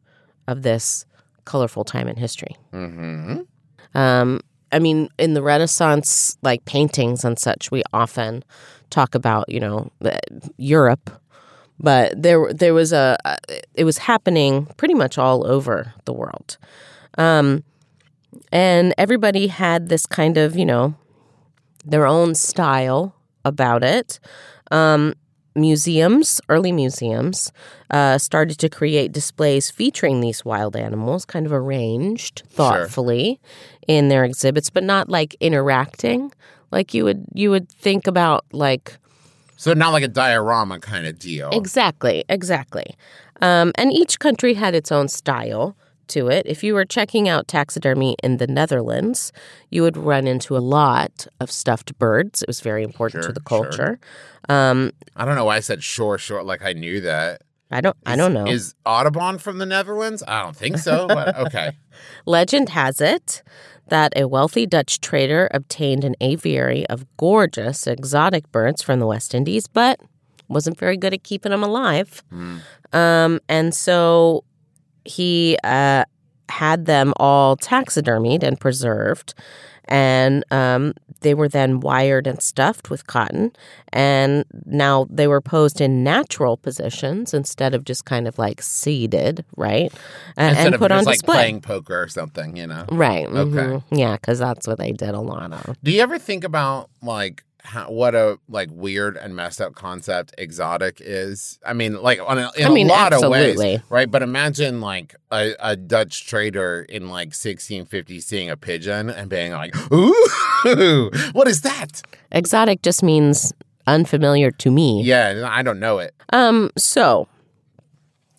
of 0.48 0.62
this 0.62 1.06
colorful 1.46 1.84
time 1.84 2.08
in 2.08 2.16
history. 2.16 2.56
Mm-hmm. 2.74 3.42
Um, 3.96 4.42
I 4.72 4.80
mean, 4.80 5.10
in 5.18 5.34
the 5.34 5.42
Renaissance, 5.42 6.38
like 6.42 6.66
paintings 6.66 7.24
and 7.24 7.40
such, 7.40 7.72
we 7.72 7.84
often 7.94 8.44
talk 8.90 9.16
about, 9.16 9.50
you 9.50 9.60
know, 9.60 9.92
Europe, 10.58 11.10
but 11.80 12.22
there 12.22 12.52
there 12.54 12.74
was 12.74 12.92
a 12.94 13.18
it 13.74 13.84
was 13.84 14.00
happening 14.00 14.66
pretty 14.78 14.94
much 14.94 15.18
all 15.18 15.46
over 15.46 15.94
the 16.06 16.14
world, 16.14 16.58
um, 17.18 17.64
and 18.52 18.94
everybody 18.98 19.48
had 19.48 19.90
this 19.90 20.06
kind 20.06 20.38
of, 20.38 20.56
you 20.58 20.66
know, 20.66 20.96
their 21.86 22.06
own 22.06 22.36
style 22.36 23.16
about 23.46 23.84
it. 23.84 24.20
Um, 24.72 25.14
museums, 25.56 26.40
early 26.50 26.72
museums, 26.72 27.52
uh, 27.90 28.18
started 28.18 28.60
to 28.60 28.70
create 28.70 29.12
displays 29.12 29.72
featuring 29.72 30.22
these 30.22 30.46
wild 30.46 30.76
animals, 30.76 31.26
kind 31.26 31.46
of 31.48 31.54
arranged 31.54 32.44
thoughtfully 32.48 33.40
in 33.88 34.10
their 34.10 34.24
exhibits, 34.24 34.70
but 34.70 34.84
not 34.84 35.10
like 35.10 35.36
interacting 35.40 36.32
like 36.72 36.94
you 36.94 37.04
would 37.04 37.26
you 37.34 37.50
would 37.50 37.70
think 37.70 38.08
about 38.08 38.46
like 38.52 38.98
So 39.58 39.74
not 39.74 39.92
like 39.92 40.04
a 40.04 40.08
diorama 40.08 40.80
kind 40.80 41.06
of 41.06 41.20
deal. 41.20 41.50
Exactly, 41.52 42.24
exactly. 42.30 42.96
Um, 43.42 43.72
and 43.76 43.92
each 43.92 44.20
country 44.20 44.54
had 44.54 44.74
its 44.74 44.92
own 44.92 45.08
style 45.10 45.76
to 46.10 46.30
it. 46.30 46.46
If 46.46 46.64
you 46.64 46.74
were 46.74 46.86
checking 46.86 47.28
out 47.28 47.48
taxidermy 47.48 48.16
in 48.24 48.38
the 48.38 48.48
Netherlands, 48.48 49.34
you 49.70 49.82
would 49.82 49.98
run 49.98 50.26
into 50.28 50.56
a 50.56 50.60
lot 50.60 51.28
of 51.40 51.52
stuffed 51.52 51.98
birds. 52.00 52.42
It 52.42 52.48
was 52.48 52.62
very 52.62 52.84
important 52.84 53.24
Sure, 53.24 53.34
to 53.34 53.34
the 53.34 53.42
sure. 53.50 53.64
culture. 53.64 54.00
Um, 54.48 54.94
I 55.16 55.26
don't 55.26 55.36
know 55.36 55.46
why 55.46 55.58
I 55.58 55.60
said 55.60 55.84
sure, 55.84 56.18
sure, 56.18 56.44
like 56.44 56.64
I 56.64 56.74
knew 56.74 57.02
that. 57.02 57.42
I 57.70 57.82
don't, 57.82 57.98
I 58.06 58.16
don't 58.16 58.34
know. 58.34 58.48
Is 58.48 58.76
Audubon 58.86 59.38
from 59.40 59.58
the 59.58 59.66
Netherlands? 59.66 60.24
I 60.28 60.42
don't 60.44 60.56
think 60.56 60.78
so, 60.78 61.08
but 61.08 61.36
okay. 61.48 61.72
Legend 62.26 62.70
has 62.70 63.02
it 63.02 63.44
that 63.90 64.14
a 64.16 64.28
wealthy 64.28 64.66
Dutch 64.66 65.00
trader 65.02 65.50
obtained 65.54 66.04
an 66.04 66.16
aviary 66.22 66.86
of 66.88 67.06
gorgeous 67.18 67.88
exotic 67.88 68.52
birds 68.52 68.82
from 68.82 69.00
the 69.00 69.08
West 69.08 69.34
Indies, 69.34 69.68
but 69.68 70.00
wasn't 70.50 70.78
very 70.78 70.98
good 70.98 71.14
at 71.14 71.24
keeping 71.24 71.52
them 71.52 71.64
alive. 71.64 72.24
Um, 72.94 73.40
and 73.50 73.74
so 73.76 74.44
he 75.04 75.58
uh, 75.64 76.06
had 76.50 76.86
them 76.86 77.14
all 77.18 77.58
taxidermied 77.58 78.44
and 78.44 78.60
preserved. 78.60 79.34
And 79.88 80.44
um, 80.52 80.94
they 81.22 81.34
were 81.34 81.48
then 81.48 81.80
wired 81.80 82.28
and 82.28 82.42
stuffed 82.42 82.90
with 82.90 83.08
cotton. 83.08 83.52
And 83.94 84.46
now 84.66 85.08
they 85.10 85.28
were 85.28 85.42
posed 85.42 85.82
in 85.82 86.04
natural 86.04 86.58
positions 86.58 87.34
instead 87.34 87.74
of 87.74 87.86
just 87.86 88.06
kind 88.06 88.28
of 88.28 88.38
like 88.38 88.62
seated, 88.62 89.46
right? 89.56 89.92
And, 90.36 90.50
Instead 90.50 90.66
and 90.68 90.76
of 90.76 90.80
put 90.82 90.90
just 90.92 91.00
on 91.00 91.06
like 91.06 91.16
display. 91.20 91.36
playing 91.36 91.62
poker 91.62 92.02
or 92.02 92.08
something, 92.08 92.56
you 92.58 92.68
know. 92.68 92.86
Right. 92.92 93.28
Okay. 93.28 93.50
mhm. 93.50 93.84
Yeah, 93.92 94.16
because 94.18 94.40
that's 94.40 94.68
what 94.68 94.78
they 94.78 94.92
did 94.92 95.16
a 95.16 95.22
lot 95.22 95.52
of. 95.54 95.78
Do 95.84 95.92
you 95.92 96.02
ever 96.02 96.20
think 96.20 96.44
about 96.44 96.90
like 97.02 97.44
how, 97.68 97.92
what 97.92 98.16
a 98.16 98.40
like 98.48 98.70
weird 98.72 99.18
and 99.18 99.36
messed 99.36 99.60
up 99.60 99.76
concept 99.76 100.34
exotic 100.38 101.02
is? 101.02 101.60
I 101.66 101.74
mean, 101.74 102.02
like 102.02 102.20
on 102.26 102.38
a, 102.40 102.50
in 102.56 102.66
I 102.66 102.70
mean, 102.70 102.88
a 102.88 102.94
lot 102.94 103.12
of 103.12 103.30
ways, 103.30 103.82
right? 103.90 104.10
But 104.10 104.24
imagine 104.24 104.80
like 104.80 105.16
a, 105.32 105.54
a 105.60 105.76
Dutch 105.76 106.26
trader 106.26 106.86
in 106.88 107.10
like 107.10 107.28
1650 107.28 108.22
seeing 108.22 108.50
a 108.50 108.56
pigeon 108.56 109.10
and 109.10 109.30
being 109.30 109.52
like, 109.52 109.76
"Ooh, 109.92 110.32
what 111.34 111.48
is 111.50 111.62
that?" 111.62 112.02
Exotic 112.32 112.82
just 112.84 113.04
means 113.04 113.52
unfamiliar 113.86 114.50
to 114.52 114.72
me. 114.72 115.04
Yeah, 115.04 115.48
I 115.52 115.62
don't 115.62 115.80
know 115.82 116.00
it. 116.00 116.16
Um. 116.32 116.72
So 116.78 117.28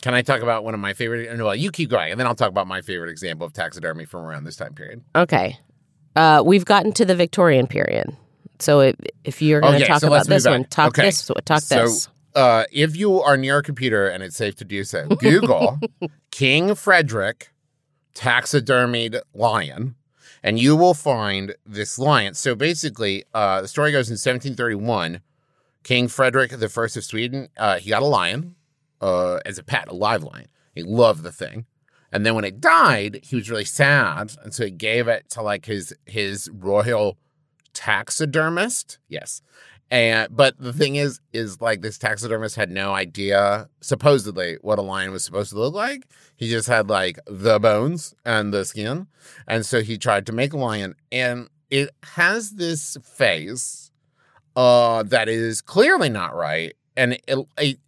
Can 0.01 0.15
I 0.15 0.23
talk 0.23 0.41
about 0.41 0.65
one 0.65 0.73
of 0.73 0.81
my 0.81 0.95
favorite? 0.95 1.39
Well, 1.39 1.55
you 1.55 1.71
keep 1.71 1.91
going, 1.91 2.13
and 2.13 2.19
then 2.19 2.27
I'll 2.27 2.35
talk 2.35 2.49
about 2.49 2.67
my 2.67 2.81
favorite 2.81 3.11
example 3.11 3.47
of 3.47 3.53
taxidermy 3.53 4.07
from 4.07 4.23
around 4.23 4.45
this 4.45 4.57
time 4.57 4.73
period. 4.73 5.03
okay, 5.15 5.59
uh, 6.17 6.43
we've 6.45 6.65
gotten 6.65 6.93
to 6.93 7.05
the 7.05 7.15
Victorian 7.15 7.67
period. 7.67 8.17
So 8.61 8.81
if 8.81 8.97
if 9.25 9.43
you're 9.43 9.61
going 9.61 9.75
to 9.75 9.79
Okay, 9.81 9.87
talk 9.93 10.01
so 10.01 10.09
about 10.09 10.27
this 10.27 10.47
one, 10.47 10.65
talk 10.65 10.89
Okay. 10.89 11.03
this. 11.03 11.31
Talk 11.45 11.61
So, 11.63 11.83
this. 11.85 12.09
uh, 12.35 12.65
if 12.73 12.97
you 12.97 13.21
are 13.23 13.37
near 13.37 13.59
a 13.59 13.63
computer 13.63 14.09
and 14.09 14.23
it's 14.23 14.37
safe 14.37 14.57
to 14.57 14.65
do 14.65 14.85
so, 14.85 15.09
Google 15.19 15.79
King 16.31 16.75
Frederick 16.75 17.53
taxidermied 18.15 19.21
lion, 19.35 19.95
and 20.43 20.59
you 20.59 20.77
will 20.77 20.95
find 20.95 21.55
this 21.65 21.99
lion. 21.99 22.35
So 22.35 22.55
basically, 22.55 23.25
uh, 23.35 23.63
the 23.63 23.69
story 23.69 23.93
goes 23.93 24.09
in 24.09 24.15
1731, 24.15 25.21
King 25.85 26.09
Frederick 26.09 26.51
the 26.51 26.69
First 26.69 26.97
of 26.97 27.05
Sweden, 27.05 27.49
uh, 27.57 27.79
he 27.79 27.91
got 27.91 28.03
a 28.03 28.07
lion 28.07 28.57
uh, 29.01 29.37
as 29.47 29.59
a 29.59 29.63
pet, 29.63 29.89
a 29.89 29.95
live 29.95 30.23
lion. 30.25 30.47
He 30.75 30.83
loved 30.83 31.23
the 31.23 31.33
thing. 31.33 31.67
And 32.13 32.25
then 32.27 32.35
when 32.35 32.45
it 32.45 32.61
died, 32.61 33.21
he 33.23 33.37
was 33.37 33.51
really 33.51 33.65
sad, 33.67 34.33
and 34.43 34.53
so 34.55 34.65
he 34.65 34.71
gave 34.71 35.09
it 35.09 35.29
to 35.31 35.43
like 35.43 35.67
his 35.67 35.93
his 36.07 36.49
royal 36.53 37.19
taxidermist. 37.75 38.99
Yes. 39.09 39.43
And 39.91 40.35
but 40.37 40.59
the 40.59 40.73
thing 40.73 40.97
is, 40.97 41.21
is 41.33 41.61
like 41.61 41.81
this 41.81 41.97
taxidermist 41.97 42.57
had 42.57 42.71
no 42.71 42.93
idea, 42.93 43.69
supposedly, 43.81 44.59
what 44.61 44.79
a 44.79 44.83
lion 44.83 45.13
was 45.13 45.25
supposed 45.25 45.51
to 45.51 45.59
look 45.59 45.75
like. 45.75 46.07
He 46.37 46.49
just 46.51 46.69
had 46.69 46.91
like 46.91 47.19
the 47.27 47.59
bones 47.59 48.15
and 48.25 48.53
the 48.53 48.65
skin. 48.65 49.07
And 49.47 49.65
so 49.65 49.81
he 49.81 49.97
tried 49.97 50.27
to 50.27 50.33
make 50.33 50.53
a 50.53 50.59
lion. 50.59 50.95
And 51.11 51.49
it 51.71 51.91
has 52.03 52.53
this 52.53 52.97
face 53.03 53.91
uh 54.57 55.03
that 55.05 55.29
is 55.29 55.63
clearly 55.63 56.11
not 56.11 56.35
right. 56.35 56.75
And 56.97 57.15
it 57.27 57.39
it, 57.57 57.79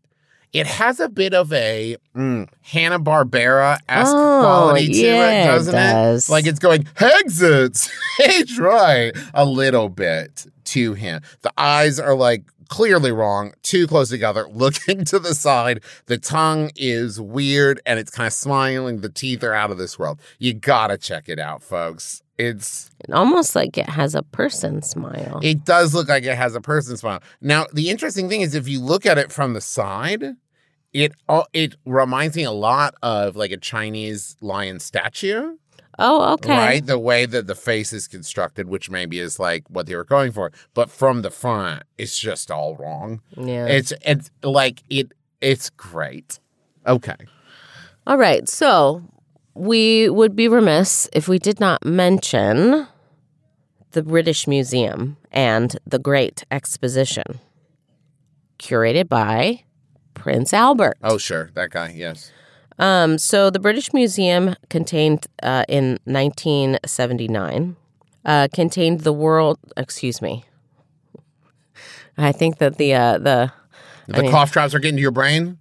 it 0.53 0.67
has 0.67 1.01
a 1.01 1.09
bit 1.09 1.35
of 1.35 1.53
a 1.53 1.97
mm, 2.15 2.49
Hanna 2.63 2.99
Barbera 2.99 3.79
esque 3.89 4.13
Oh, 4.15 4.41
quality 4.43 4.89
to 4.89 4.93
yeah, 4.95 5.31
it, 5.31 5.45
it 5.45 5.47
doesn't 5.47 5.75
does. 5.75 6.31
Like 6.31 6.47
it's 6.47 6.59
going 6.59 6.87
exits, 6.99 7.91
stage 8.15 8.59
right, 8.59 9.13
a 9.35 9.45
little 9.45 9.89
bit 9.89 10.47
to 10.65 10.95
him. 10.95 11.23
The 11.43 11.53
eyes 11.57 12.01
are 12.01 12.15
like 12.15 12.45
clearly 12.69 13.13
wrong, 13.13 13.53
too 13.63 13.87
close 13.87 14.09
together, 14.11 14.47
looking 14.53 15.05
to 15.05 15.19
the 15.19 15.35
side. 15.35 15.83
The 16.07 16.19
tongue 16.19 16.71
is 16.77 17.21
weird 17.21 17.81
and 17.85 17.99
it's 17.99 18.11
kind 18.11 18.27
of 18.27 18.33
smiling. 18.33 19.01
The 19.01 19.09
teeth 19.09 19.45
are 19.45 19.55
out 19.55 19.71
of 19.71 19.79
this 19.79 19.99
world. 19.99 20.21
You 20.39 20.55
gotta 20.55 20.97
check 20.97 21.29
it 21.29 21.39
out, 21.39 21.63
folks. 21.63 22.23
It's 22.41 22.91
Almost 23.13 23.55
like 23.55 23.77
it 23.79 23.89
has 23.89 24.15
a 24.15 24.23
person 24.23 24.83
smile. 24.83 25.41
it 25.43 25.65
does 25.65 25.95
look 25.95 26.09
like 26.09 26.25
it 26.25 26.37
has 26.37 26.55
a 26.55 26.61
person 26.61 26.97
smile. 26.97 27.23
Now, 27.41 27.67
the 27.73 27.91
interesting 27.91 28.29
thing 28.29 28.41
is 28.43 28.55
if 28.55 28.69
you 28.69 28.81
look 28.81 29.05
at 29.07 29.19
it 29.19 29.31
from 29.33 29.53
the 29.55 29.61
side, 29.61 30.25
it 30.93 31.13
it 31.53 31.75
reminds 31.85 32.37
me 32.37 32.45
a 32.45 32.51
lot 32.51 32.95
of 33.03 33.37
like 33.37 33.53
a 33.53 33.57
Chinese 33.57 34.37
lion 34.41 34.81
statue. 34.81 35.57
Oh, 35.99 36.33
okay. 36.35 36.57
Right? 36.57 36.87
The 36.87 36.99
way 36.99 37.27
that 37.27 37.47
the 37.47 37.55
face 37.55 37.93
is 37.93 38.09
constructed, 38.09 38.69
which 38.69 38.89
maybe 38.91 39.19
is 39.19 39.39
like 39.39 39.65
what 39.69 39.87
they 39.87 39.95
were 39.95 40.05
going 40.05 40.33
for. 40.33 40.51
But 40.73 40.91
from 40.91 41.21
the 41.23 41.31
front, 41.31 41.83
it's 41.99 42.19
just 42.19 42.51
all 42.51 42.75
wrong. 42.77 43.21
Yeah. 43.37 43.67
It's 43.67 43.93
it's 44.05 44.31
like 44.43 44.83
it 44.89 45.13
it's 45.41 45.69
great. 45.71 46.39
Okay. 46.87 47.17
All 48.07 48.17
right. 48.17 48.49
So 48.49 49.03
we 49.55 50.09
would 50.09 50.35
be 50.37 50.49
remiss 50.49 51.09
if 51.13 51.29
we 51.29 51.39
did 51.39 51.61
not 51.61 51.85
mention 51.85 52.87
the 53.93 54.03
British 54.03 54.47
Museum 54.47 55.17
and 55.33 55.77
the 55.87 55.99
Great 55.99 56.45
Exposition, 56.51 57.41
curated 58.59 59.09
by 59.09 59.65
Prince 60.15 60.53
Albert. 60.55 60.97
Oh 61.03 61.19
sure, 61.19 61.51
that 61.55 61.71
guy, 61.71 61.93
yes. 61.97 62.31
Um, 62.79 63.19
so 63.19 63.51
the 63.51 63.59
British 63.59 63.93
Museum 63.93 64.55
contained 64.71 65.27
uh, 65.43 65.65
in 65.69 65.99
1979 66.05 67.77
uh, 68.25 68.49
contained 68.55 69.01
the 69.01 69.13
world. 69.13 69.59
Excuse 69.77 70.23
me. 70.23 70.45
I 72.17 72.33
think 72.33 72.59
that 72.59 72.77
the 72.77 72.95
uh, 72.95 73.19
the 73.19 73.53
The 74.07 74.23
mean- 74.23 74.31
cough 74.31 74.53
drops 74.53 74.75
are 74.75 74.79
getting 74.79 74.97
to 74.97 75.03
your 75.03 75.11
brain? 75.11 75.59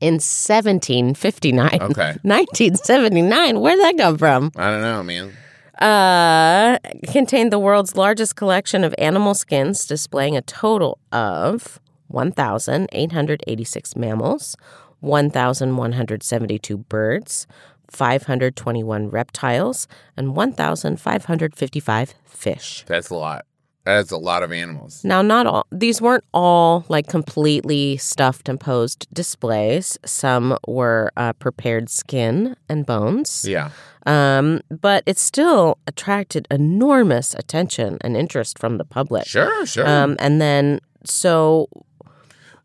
In 0.00 0.14
1759. 0.14 1.68
Okay. 1.82 2.16
1979. 2.22 3.60
Where'd 3.60 3.78
that 3.78 3.96
come 3.96 4.18
from? 4.18 4.50
I 4.56 4.70
don't 4.70 4.82
know, 4.82 5.02
man. 5.02 5.32
Uh, 5.80 6.78
contained 7.10 7.52
the 7.52 7.58
world's 7.58 7.96
largest 7.96 8.36
collection 8.36 8.84
of 8.84 8.94
animal 8.98 9.34
skins, 9.34 9.86
displaying 9.86 10.36
a 10.36 10.42
total 10.42 10.98
of 11.10 11.80
1,886 12.08 13.96
mammals, 13.96 14.56
1,172 15.00 16.76
birds, 16.76 17.46
521 17.90 19.08
reptiles, 19.08 19.88
and 20.16 20.36
1,555 20.36 22.14
fish. 22.24 22.84
That's 22.86 23.08
a 23.10 23.14
lot. 23.14 23.46
That's 23.84 24.10
a 24.10 24.18
lot 24.18 24.42
of 24.42 24.52
animals. 24.52 25.02
Now, 25.04 25.22
not 25.22 25.46
all, 25.46 25.66
these 25.72 26.02
weren't 26.02 26.24
all 26.34 26.84
like 26.88 27.08
completely 27.08 27.96
stuffed 27.96 28.48
and 28.48 28.60
posed 28.60 29.06
displays. 29.12 29.98
Some 30.04 30.58
were 30.68 31.10
uh, 31.16 31.32
prepared 31.34 31.88
skin 31.88 32.56
and 32.68 32.84
bones. 32.84 33.46
Yeah. 33.48 33.70
Um, 34.06 34.60
but 34.70 35.02
it 35.06 35.18
still 35.18 35.78
attracted 35.86 36.46
enormous 36.50 37.34
attention 37.34 37.98
and 38.02 38.16
interest 38.16 38.58
from 38.58 38.78
the 38.78 38.84
public. 38.84 39.26
Sure, 39.26 39.66
sure. 39.66 39.88
Um, 39.88 40.16
and 40.18 40.40
then, 40.40 40.80
so 41.04 41.68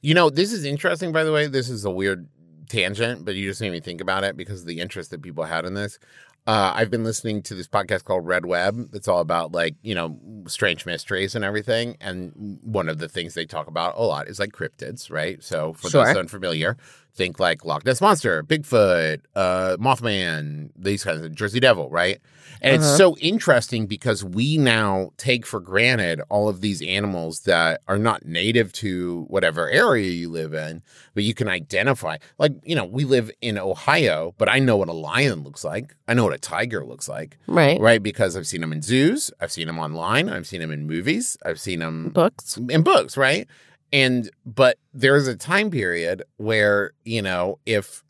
You 0.02 0.14
know, 0.14 0.30
this 0.30 0.54
is 0.54 0.66
interesting, 0.66 1.12
by 1.12 1.24
the 1.24 1.32
way. 1.32 1.48
This 1.48 1.68
is 1.68 1.84
a 1.84 1.90
weird 1.90 2.28
tangent, 2.70 3.26
but 3.26 3.36
you 3.36 3.50
just 3.50 3.62
made 3.62 3.72
me 3.72 3.80
think 3.80 4.02
about 4.02 4.24
it 4.24 4.36
because 4.38 4.62
of 4.62 4.68
the 4.68 4.80
interest 4.80 5.12
that 5.12 5.22
people 5.22 5.44
had 5.44 5.66
in 5.66 5.74
this. 5.74 6.00
Uh, 6.48 6.72
I've 6.76 6.92
been 6.92 7.04
listening 7.04 7.42
to 7.44 7.56
this 7.56 7.68
podcast 7.68 8.04
called 8.04 8.28
Red 8.28 8.46
Web. 8.46 8.90
It's 8.94 9.08
all 9.08 9.20
about 9.20 9.52
like, 9.52 9.76
you 9.82 9.96
know, 9.96 10.20
strange 10.48 10.86
mysteries 10.86 11.34
and 11.34 11.44
everything. 11.44 11.98
And 12.00 12.60
one 12.62 12.88
of 12.88 13.00
the 13.00 13.10
things 13.10 13.34
they 13.34 13.48
talk 13.48 13.66
about 13.68 13.96
a 13.98 14.04
lot 14.04 14.28
is 14.28 14.40
like 14.40 14.52
cryptids, 14.52 15.10
right? 15.10 15.44
So 15.44 15.74
for 15.74 15.90
Sure. 15.90 16.06
those 16.06 16.16
unfamiliar, 16.18 16.78
think 17.16 17.40
like 17.40 17.66
Loch 17.66 17.86
Ness 17.86 18.02
Monster, 18.02 18.44
Bigfoot, 18.44 19.22
uh, 19.36 19.78
Mothman, 19.80 20.70
these 20.76 21.04
kinds 21.04 21.22
of 21.22 21.34
Jersey 21.34 21.60
Devil, 21.60 21.90
right? 21.90 22.20
And 22.62 22.76
it's 22.76 22.98
so 22.98 23.18
interesting 23.18 23.86
because 23.86 24.24
we 24.24 24.58
now 24.58 25.12
take 25.18 25.46
for 25.46 25.60
granted 25.60 26.22
all 26.30 26.50
of 26.50 26.62
these 26.62 26.82
animals 26.82 27.42
that 27.42 27.82
are 27.88 27.98
not 27.98 28.26
native 28.26 28.72
to 28.74 29.26
whatever 29.28 29.70
area 29.70 30.10
you 30.10 30.30
live 30.30 30.54
in, 30.54 30.82
but 31.14 31.24
you 31.24 31.34
can 31.34 31.48
identify. 31.48 32.18
Like, 32.38 32.54
you 32.64 32.76
know, 32.76 32.86
we 32.86 33.04
live 33.04 33.30
in 33.42 33.58
Ohio, 33.58 34.34
but 34.38 34.50
I 34.50 34.60
know 34.60 34.78
what 34.78 34.90
a 34.90 34.94
lion 34.94 35.44
looks 35.44 35.64
like. 35.64 35.96
I 36.08 36.14
know 36.14 36.24
what 36.24 36.34
a 36.34 36.40
tiger 36.40 36.86
looks 36.86 37.08
like, 37.08 37.38
right, 37.48 37.80
right? 37.80 38.02
Because 38.02 38.36
I've 38.36 38.48
seen 38.48 38.62
them 38.62 38.72
in 38.72 38.82
zoos, 38.82 39.32
I've 39.40 39.52
seen 39.52 39.68
them 39.68 39.80
online, 39.80 40.30
I've 40.30 40.48
seen 40.48 40.62
them 40.62 40.72
in 40.72 40.88
movies, 40.88 41.38
I've 41.46 41.60
seen 41.60 41.80
them 41.80 42.10
books. 42.10 42.58
in 42.58 42.84
books, 42.84 43.18
right? 43.18 43.48
And 43.96 44.30
but 44.46 44.78
there's 44.94 45.26
a 45.28 45.38
time 45.38 45.72
period 45.72 46.24
where, 46.36 46.92
you 47.06 47.22
know, 47.22 47.60
if 47.66 48.04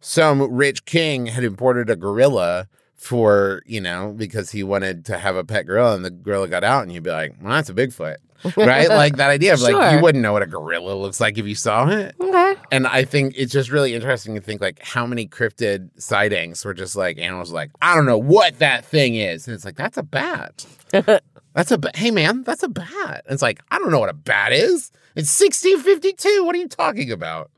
some 0.00 0.42
rich 0.52 0.84
king 0.84 1.26
had 1.26 1.44
imported 1.44 1.88
a 1.90 1.94
gorilla 1.96 2.66
for, 2.96 3.62
you 3.64 3.80
know, 3.80 4.12
because 4.16 4.50
he 4.50 4.64
wanted 4.64 5.04
to 5.04 5.16
have 5.16 5.36
a 5.36 5.44
pet 5.44 5.66
gorilla 5.66 5.94
and 5.94 6.04
the 6.04 6.10
gorilla 6.10 6.48
got 6.48 6.64
out 6.64 6.82
and 6.82 6.90
you'd 6.92 7.04
be 7.04 7.10
like, 7.10 7.36
well, 7.40 7.52
that's 7.52 7.70
a 7.70 7.74
Bigfoot. 7.74 8.16
Right? 8.56 8.88
like 8.88 9.16
that 9.16 9.30
idea 9.30 9.52
of 9.54 9.60
like 9.60 9.72
Sure. 9.72 9.90
you 9.92 10.00
wouldn't 10.02 10.22
know 10.22 10.32
what 10.32 10.42
a 10.42 10.46
gorilla 10.46 10.94
looks 10.94 11.20
like 11.20 11.38
if 11.38 11.46
you 11.46 11.54
saw 11.54 11.88
it. 11.88 12.16
Okay. 12.20 12.54
And 12.72 12.86
I 12.88 13.04
think 13.04 13.34
it's 13.36 13.52
just 13.52 13.70
really 13.70 13.94
interesting 13.94 14.34
to 14.34 14.40
think 14.40 14.60
like 14.60 14.80
how 14.82 15.06
many 15.06 15.28
cryptid 15.28 15.90
sightings 16.00 16.64
were 16.64 16.74
just 16.74 16.96
like 16.96 17.18
animals 17.18 17.52
like, 17.52 17.70
I 17.80 17.94
don't 17.94 18.06
know 18.06 18.18
what 18.18 18.58
that 18.58 18.84
thing 18.84 19.14
is. 19.14 19.46
And 19.46 19.54
it's 19.54 19.64
like, 19.64 19.76
that's 19.76 19.98
a 19.98 20.02
bat. 20.02 20.66
That's 21.58 21.72
a 21.72 21.78
ba- 21.78 21.90
hey 21.96 22.12
man, 22.12 22.44
that's 22.44 22.62
a 22.62 22.68
bat. 22.68 23.24
And 23.26 23.34
it's 23.34 23.42
like, 23.42 23.58
I 23.72 23.80
don't 23.80 23.90
know 23.90 23.98
what 23.98 24.08
a 24.08 24.12
bat 24.14 24.52
is. 24.52 24.92
It's 25.16 25.40
1652. 25.40 26.44
What 26.44 26.54
are 26.54 26.58
you 26.58 26.68
talking 26.68 27.10
about? 27.10 27.50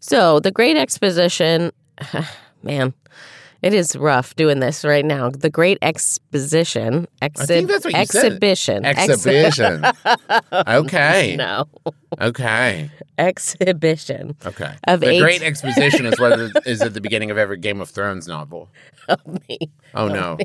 So 0.00 0.40
the 0.40 0.50
Great 0.50 0.76
Exposition, 0.76 1.70
man, 2.64 2.92
it 3.62 3.74
is 3.74 3.94
rough 3.94 4.34
doing 4.34 4.58
this 4.58 4.84
right 4.84 5.04
now. 5.04 5.30
The 5.30 5.50
Great 5.50 5.78
Exposition, 5.82 7.06
I 7.22 7.28
think 7.28 7.68
that's 7.68 7.84
what 7.84 7.94
you 7.94 8.06
said. 8.06 8.24
exhibition, 8.32 8.84
Exhibition. 8.84 9.84
okay. 10.52 11.36
no, 11.36 11.66
Okay. 12.20 12.90
exhibition. 13.18 14.34
Okay. 14.46 14.74
Of 14.88 14.98
the 14.98 15.10
eight- 15.10 15.20
Great 15.20 15.42
Exposition 15.42 16.06
is 16.06 16.18
what 16.18 16.66
is 16.66 16.80
at 16.82 16.92
the 16.92 17.00
beginning 17.00 17.30
of 17.30 17.38
every 17.38 17.58
Game 17.58 17.80
of 17.80 17.88
Thrones 17.88 18.26
novel. 18.26 18.68
Help 19.08 19.20
me. 19.48 19.58
Oh 19.94 20.08
no. 20.08 20.38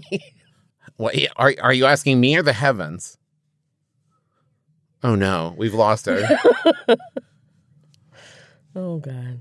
What 0.97 1.15
are 1.37 1.53
are 1.61 1.73
you 1.73 1.85
asking 1.85 2.19
me 2.19 2.35
or 2.37 2.43
the 2.43 2.53
heavens? 2.53 3.17
Oh 5.03 5.15
no, 5.15 5.53
we've 5.57 5.73
lost 5.73 6.05
her. 6.05 6.21
Oh 8.75 8.97
God. 8.97 9.39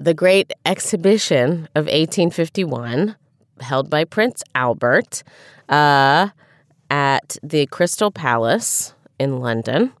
The 0.00 0.14
Great 0.14 0.52
Exhibition 0.66 1.68
of 1.76 1.84
1851, 1.84 3.14
held 3.60 3.88
by 3.88 4.04
Prince 4.04 4.42
Albert, 4.56 5.22
uh, 5.68 6.30
at 6.90 7.36
the 7.44 7.66
Crystal 7.66 8.10
Palace 8.10 8.92
in 9.20 9.38
London, 9.38 9.92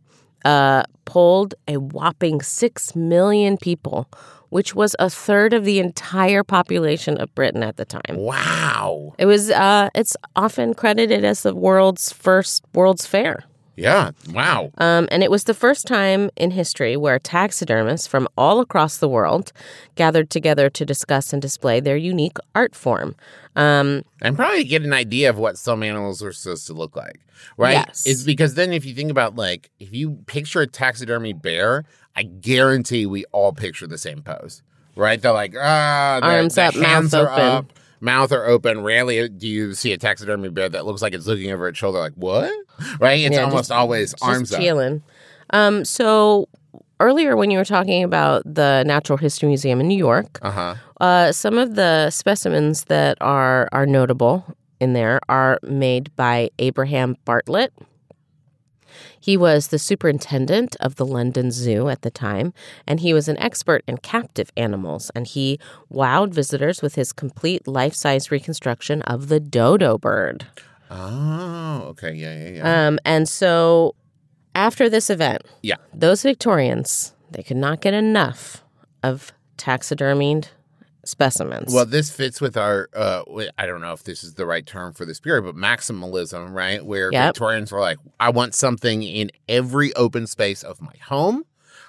uh, 0.44 0.82
polled 1.04 1.54
a 1.68 1.76
whopping 1.76 2.42
six 2.42 2.96
million 2.96 3.56
people, 3.56 4.08
which 4.54 4.72
was 4.72 4.94
a 5.00 5.10
third 5.10 5.52
of 5.52 5.64
the 5.64 5.80
entire 5.80 6.44
population 6.44 7.20
of 7.20 7.34
Britain 7.34 7.64
at 7.64 7.76
the 7.76 7.84
time. 7.84 8.02
wow. 8.10 9.12
It 9.18 9.26
was. 9.26 9.50
Uh, 9.50 9.90
it's 9.96 10.16
often 10.36 10.74
credited 10.74 11.24
as 11.24 11.42
the 11.42 11.52
world's 11.56 12.12
first 12.12 12.62
World's 12.72 13.04
Fair. 13.04 13.42
Yeah. 13.76 14.12
Wow. 14.30 14.70
Um, 14.78 15.08
and 15.10 15.24
it 15.24 15.30
was 15.32 15.44
the 15.44 15.54
first 15.54 15.88
time 15.88 16.30
in 16.36 16.52
history 16.52 16.96
where 16.96 17.18
taxidermists 17.18 18.06
from 18.06 18.28
all 18.38 18.60
across 18.60 18.98
the 18.98 19.08
world 19.08 19.52
gathered 19.96 20.30
together 20.30 20.70
to 20.70 20.84
discuss 20.84 21.32
and 21.32 21.42
display 21.42 21.80
their 21.80 21.96
unique 21.96 22.36
art 22.54 22.76
form. 22.76 23.16
Um, 23.56 24.04
and 24.20 24.36
probably 24.36 24.62
get 24.62 24.82
an 24.82 24.92
idea 24.92 25.30
of 25.30 25.36
what 25.36 25.58
some 25.58 25.82
animals 25.82 26.22
are 26.22 26.32
supposed 26.32 26.68
to 26.68 26.74
look 26.74 26.94
like, 26.94 27.18
right? 27.56 27.84
Yes. 27.88 28.04
It's 28.06 28.22
because 28.22 28.54
then 28.54 28.72
if 28.72 28.84
you 28.84 28.94
think 28.94 29.10
about 29.10 29.34
like 29.34 29.70
if 29.80 29.92
you 29.92 30.18
picture 30.26 30.60
a 30.60 30.68
taxidermy 30.68 31.32
bear, 31.32 31.84
I 32.16 32.22
guarantee 32.24 33.06
we 33.06 33.24
all 33.32 33.52
picture 33.52 33.86
the 33.86 33.98
same 33.98 34.22
pose, 34.22 34.62
right? 34.96 35.20
They're 35.20 35.32
like 35.32 35.54
ah, 35.58 36.18
the- 36.20 36.26
Arms 36.28 36.54
the 36.54 36.62
up, 36.64 36.76
mouth 36.76 37.14
are 37.14 37.30
open. 37.30 37.40
up, 37.44 37.72
mouth 38.00 38.32
are 38.32 38.46
open. 38.46 38.82
Rarely 38.82 39.28
do 39.28 39.48
you 39.48 39.74
see 39.74 39.92
a 39.92 39.98
taxidermy 39.98 40.48
bear 40.50 40.68
that 40.68 40.86
looks 40.86 41.02
like 41.02 41.12
it's 41.14 41.26
looking 41.26 41.50
over 41.50 41.68
its 41.68 41.78
shoulder, 41.78 41.98
like 41.98 42.14
what? 42.14 42.52
Right? 43.00 43.20
It's 43.20 43.34
Yeah, 43.36 43.44
almost 43.44 43.62
just- 43.68 43.72
always 43.72 44.10
just 44.12 44.22
arms 44.24 44.52
up. 44.52 44.60
chilling. 44.60 45.02
Um, 45.50 45.84
so 45.84 46.48
earlier, 47.00 47.36
when 47.36 47.50
you 47.50 47.58
were 47.58 47.64
talking 47.64 48.02
about 48.04 48.42
the 48.44 48.82
Natural 48.86 49.16
History 49.18 49.48
Museum 49.48 49.80
in 49.80 49.88
New 49.88 49.98
York, 49.98 50.38
Uh 50.42 50.50
huh. 50.50 50.74
uh, 51.00 51.32
some 51.32 51.58
of 51.58 51.74
the 51.74 52.10
specimens 52.10 52.84
that 52.84 53.18
are 53.20 53.68
are 53.72 53.86
notable 53.86 54.44
in 54.80 54.92
there 54.92 55.20
are 55.28 55.58
made 55.62 56.14
by 56.16 56.50
Abraham 56.58 57.16
Bartlett. 57.24 57.72
He 59.24 59.38
was 59.38 59.68
the 59.68 59.78
superintendent 59.78 60.76
of 60.80 60.96
the 60.96 61.06
London 61.06 61.50
Zoo 61.50 61.88
at 61.88 62.02
the 62.02 62.10
time, 62.10 62.52
and 62.86 63.00
he 63.00 63.14
was 63.14 63.26
an 63.26 63.38
expert 63.38 63.82
in 63.86 63.96
captive 63.96 64.50
animals. 64.54 65.10
And 65.14 65.26
he 65.26 65.58
wowed 65.90 66.34
visitors 66.34 66.82
with 66.82 66.94
his 66.96 67.10
complete 67.10 67.66
life 67.66 67.94
size 67.94 68.30
reconstruction 68.30 69.00
of 69.02 69.28
the 69.28 69.40
dodo 69.40 69.96
bird. 69.96 70.46
Oh, 70.90 71.84
okay. 71.92 72.12
Yeah, 72.12 72.34
yeah, 72.38 72.48
yeah. 72.56 72.86
Um, 72.88 72.98
and 73.06 73.26
so 73.26 73.94
after 74.54 74.90
this 74.90 75.08
event, 75.08 75.40
Yeah. 75.62 75.76
those 75.94 76.22
Victorians, 76.22 77.14
they 77.30 77.42
could 77.42 77.56
not 77.56 77.80
get 77.80 77.94
enough 77.94 78.62
of 79.02 79.32
taxidermied 79.56 80.48
specimens. 81.08 81.72
Well, 81.72 81.86
this 81.86 82.10
fits 82.10 82.40
with 82.40 82.56
our. 82.56 82.88
Uh, 82.94 83.22
I 83.58 83.66
don't 83.66 83.80
know 83.80 83.92
if 83.92 84.04
this 84.04 84.22
is 84.24 84.34
the 84.34 84.46
right 84.46 84.64
term 84.66 84.92
for 84.92 85.04
this 85.04 85.20
period, 85.20 85.42
but 85.44 85.56
maximalism, 85.56 86.52
right? 86.52 86.84
Where 86.84 87.10
Yep. 87.12 87.34
Victorians 87.34 87.72
were 87.72 87.80
like, 87.80 87.98
"I 88.20 88.30
want 88.30 88.54
something 88.54 89.02
in 89.02 89.30
every 89.48 89.94
open 89.94 90.26
space 90.26 90.62
of 90.62 90.80
my 90.80 90.94
home. 91.06 91.44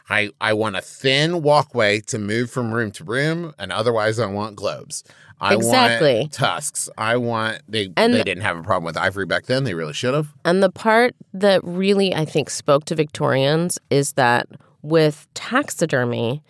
I, 0.08 0.30
I 0.39 0.54
want 0.54 0.75
a 0.75 0.82
thin 0.82 1.41
walkway 1.41 1.99
to 2.01 2.19
move 2.19 2.51
from 2.51 2.71
room 2.71 2.91
to 2.91 3.04
room, 3.04 3.54
and 3.58 3.71
otherwise 3.71 4.19
I 4.19 4.28
want 4.28 4.56
globes. 4.56 5.04
I 5.41 5.56
Exactly. 5.56 6.19
want 6.19 6.32
tusks. 6.32 6.89
I 6.97 7.17
want 7.17 7.62
they 7.67 7.91
And- 7.97 8.13
they 8.13 8.23
didn't 8.23 8.43
have 8.43 8.56
a 8.58 8.62
problem 8.62 8.84
with 8.86 8.97
ivory 8.97 9.25
back 9.25 9.47
then. 9.47 9.63
They 9.63 9.73
really 9.73 9.93
should 9.93 10.13
have. 10.13 10.28
And 10.45 10.62
the 10.62 10.69
part 10.69 11.15
that 11.34 11.62
really, 11.63 12.13
I 12.13 12.23
think, 12.23 12.49
spoke 12.51 12.86
to 12.86 12.95
Victorians 12.95 13.80
is 13.89 14.13
that 14.13 14.47
with 14.84 15.28
taxidermy, 15.34 16.43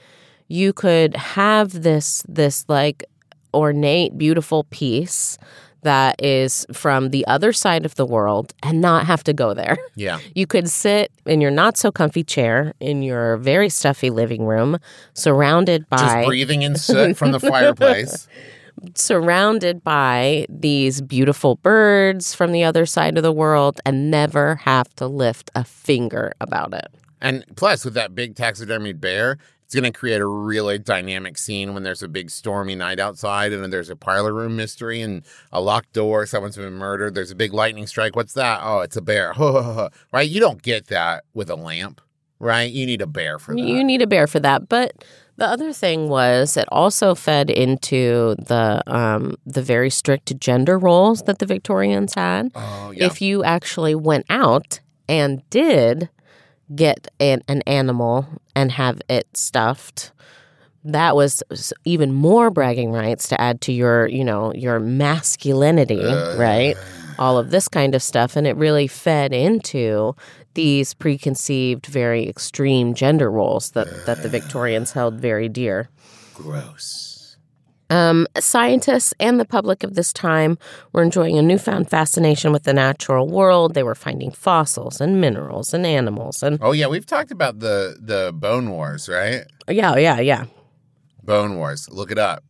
you 0.48 0.74
could 0.74 1.16
have 1.16 1.84
this 1.84 2.24
this 2.28 2.66
like 2.68 3.04
ornate, 3.54 4.18
beautiful 4.18 4.66
piece 4.66 5.38
that 5.84 6.16
is 6.24 6.66
from 6.74 7.12
the 7.12 7.26
other 7.28 7.54
side 7.54 7.86
of 7.86 7.94
the 7.96 8.06
world 8.08 8.54
and 8.64 8.82
not 8.82 9.06
have 9.06 9.24
to 9.24 9.34
go 9.34 9.54
there. 9.54 9.78
Yeah. 9.96 10.20
You 10.34 10.46
could 10.48 10.68
sit 10.70 11.12
in 11.26 11.40
your 11.42 11.52
not 11.52 11.78
so 11.78 11.92
comfy 11.92 12.24
chair 12.24 12.74
in 12.80 13.02
your 13.02 13.38
very 13.38 13.70
stuffy 13.70 14.10
living 14.10 14.46
room, 14.46 14.78
surrounded 15.14 15.86
Just 15.92 16.04
by 16.04 16.26
breathing 16.26 16.64
in 16.64 16.76
soot 16.88 17.16
from 17.16 17.32
the 17.32 17.40
fireplace. 17.40 18.28
surrounded 18.96 19.84
by 19.84 20.46
these 20.50 21.02
beautiful 21.02 21.56
birds 21.58 22.34
from 22.36 22.52
the 22.52 22.64
other 22.64 22.86
side 22.86 23.16
of 23.18 23.24
the 23.24 23.32
world 23.32 23.80
and 23.86 24.12
never 24.12 24.56
have 24.58 24.94
to 24.96 25.08
lift 25.08 25.50
a 25.56 25.64
finger 25.64 26.34
about 26.42 26.74
it. 26.74 26.88
And 27.22 27.46
plus, 27.56 27.86
with 27.86 27.94
that 27.94 28.14
big 28.14 28.36
taxidermied 28.36 29.00
bear, 29.00 29.38
it's 29.66 29.74
going 29.74 29.84
to 29.84 29.92
create 29.92 30.22
a 30.22 30.28
really 30.28 30.78
dynamic 30.78 31.38
scene 31.38 31.74
when 31.74 31.82
there's 31.82 32.04
a 32.04 32.08
big 32.08 32.30
stormy 32.30 32.76
night 32.76 33.00
outside 33.00 33.52
and 33.52 33.64
then 33.64 33.72
there's 33.72 33.90
a 33.90 33.96
parlor 33.96 34.32
room 34.32 34.56
mystery 34.56 35.02
and 35.02 35.24
a 35.52 35.60
locked 35.60 35.92
door, 35.94 36.26
someone's 36.28 36.56
been 36.56 36.74
murdered, 36.74 37.16
there's 37.16 37.32
a 37.32 37.36
big 37.36 37.52
lightning 37.52 37.88
strike. 37.88 38.16
What's 38.16 38.34
that? 38.34 38.60
Oh, 38.62 38.82
it's 38.82 38.96
a 38.96 39.02
bear. 39.02 39.34
right? 40.12 40.30
You 40.30 40.40
don't 40.40 40.62
get 40.62 40.88
that 40.88 41.24
with 41.34 41.50
a 41.50 41.56
lamp, 41.56 42.00
right? 42.40 42.72
You 42.72 42.86
need 42.86 43.02
a 43.02 43.08
bear 43.08 43.40
for 43.40 43.56
that. 43.56 43.62
You 43.62 43.84
need 43.84 44.04
a 44.04 44.08
bear 44.08 44.28
for 44.28 44.40
that. 44.40 44.70
But 44.70 45.04
the 45.38 45.48
other 45.48 45.74
thing 45.74 46.10
was 46.10 46.58
it 46.58 46.68
also 46.72 47.16
fed 47.16 47.50
into 47.50 48.36
the 48.38 48.84
um, 48.88 49.36
the 49.46 49.62
very 49.62 49.90
strict 49.90 50.38
gender 50.40 50.78
roles 50.78 51.24
that 51.24 51.40
the 51.40 51.46
Victorians 51.46 52.14
had. 52.14 52.52
oh, 52.56 52.92
yeah. 52.96 53.06
If 53.06 53.22
you 53.22 53.44
actually 53.44 53.96
went 53.96 54.26
out 54.30 54.80
and 55.10 55.42
did 55.50 56.10
get 56.74 57.08
an, 57.20 57.44
an 57.48 57.62
animal 57.64 58.28
and 58.56 58.72
have 58.72 59.02
it 59.10 59.28
stuffed, 59.36 60.12
that 60.84 61.16
was 61.16 61.44
even 61.84 62.14
more 62.14 62.50
bragging 62.52 62.92
rights 62.92 63.28
to 63.30 63.42
add 63.42 63.60
to 63.62 63.72
your, 63.72 64.08
you 64.08 64.24
know, 64.24 64.54
your 64.54 64.80
masculinity, 64.80 66.04
right? 66.38 66.76
All 67.18 67.38
of 67.38 67.50
this 67.50 67.68
kind 67.68 67.96
of 67.96 68.04
stuff. 68.04 68.36
And 68.36 68.46
it 68.46 68.56
really 68.56 68.88
fed 68.88 69.34
into 69.34 70.16
these 70.54 70.94
preconceived, 70.94 71.86
very 71.88 72.28
extreme 72.28 72.94
gender 72.94 73.32
roles 73.32 73.72
that, 73.72 73.88
that 74.06 74.22
the 74.22 74.30
Victorians 74.30 74.92
held 74.92 75.20
very 75.20 75.50
dear. 75.50 75.90
Gross. 76.34 77.15
Um, 77.90 78.28
scientists 78.40 79.14
and 79.20 79.40
the 79.40 79.46
public 79.46 79.84
of 79.84 79.94
this 79.96 80.12
time 80.12 80.58
were 80.92 81.04
enjoying 81.04 81.38
a 81.38 81.42
newfound 81.42 81.90
fascination 81.90 82.52
with 82.52 82.64
the 82.64 82.74
natural 82.74 83.28
world. 83.28 83.74
They 83.74 83.84
were 83.84 83.96
finding 83.96 84.32
fossils 84.32 85.00
and 85.00 85.22
minerals 85.22 85.74
and 85.74 85.86
animals. 85.86 86.42
And 86.42 86.58
Oh, 86.62 86.72
yeah. 86.72 86.88
We've 86.88 87.06
talked 87.06 87.32
about 87.32 87.60
the, 87.60 87.98
the 88.00 88.32
bone 88.34 88.70
wars, 88.72 89.08
right? 89.08 89.44
yeah, 89.70 89.96
yeah, 89.98 90.20
yeah. 90.20 90.46
Bone 91.24 91.56
Wars. 91.58 91.90
Look 91.90 92.12
it 92.12 92.20
up. 92.20 92.44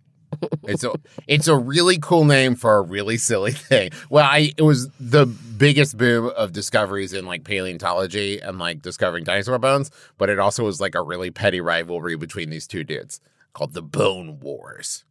It's 0.63 0.84
a 0.84 0.91
it's 1.28 1.48
a 1.48 1.56
really 1.56 1.98
cool 1.98 2.26
name 2.26 2.56
for 2.56 2.76
a 2.76 2.82
really 2.82 3.15
silly 3.15 3.54
thing. 3.54 3.91
Well, 4.10 4.26
I 4.30 4.52
it 4.58 4.63
was 4.63 4.89
the 5.00 5.26
biggest 5.26 5.98
boom 5.98 6.30
of 6.36 6.52
discoveries 6.52 7.13
in 7.13 7.26
like 7.26 7.45
paleontology 7.45 8.41
and 8.41 8.60
like 8.60 8.82
discovering 8.82 9.24
dinosaur 9.24 9.58
bones, 9.60 9.91
but 10.17 10.30
it 10.30 10.38
also 10.38 10.65
was 10.65 10.82
like 10.82 10.93
a 10.93 11.02
really 11.02 11.32
petty 11.32 11.62
rivalry 11.62 12.17
between 12.17 12.50
these 12.50 12.67
two 12.67 12.84
dudes 12.84 13.21
called 13.54 13.74
the 13.74 13.82
Bone 13.82 14.41
Wars. 14.41 15.04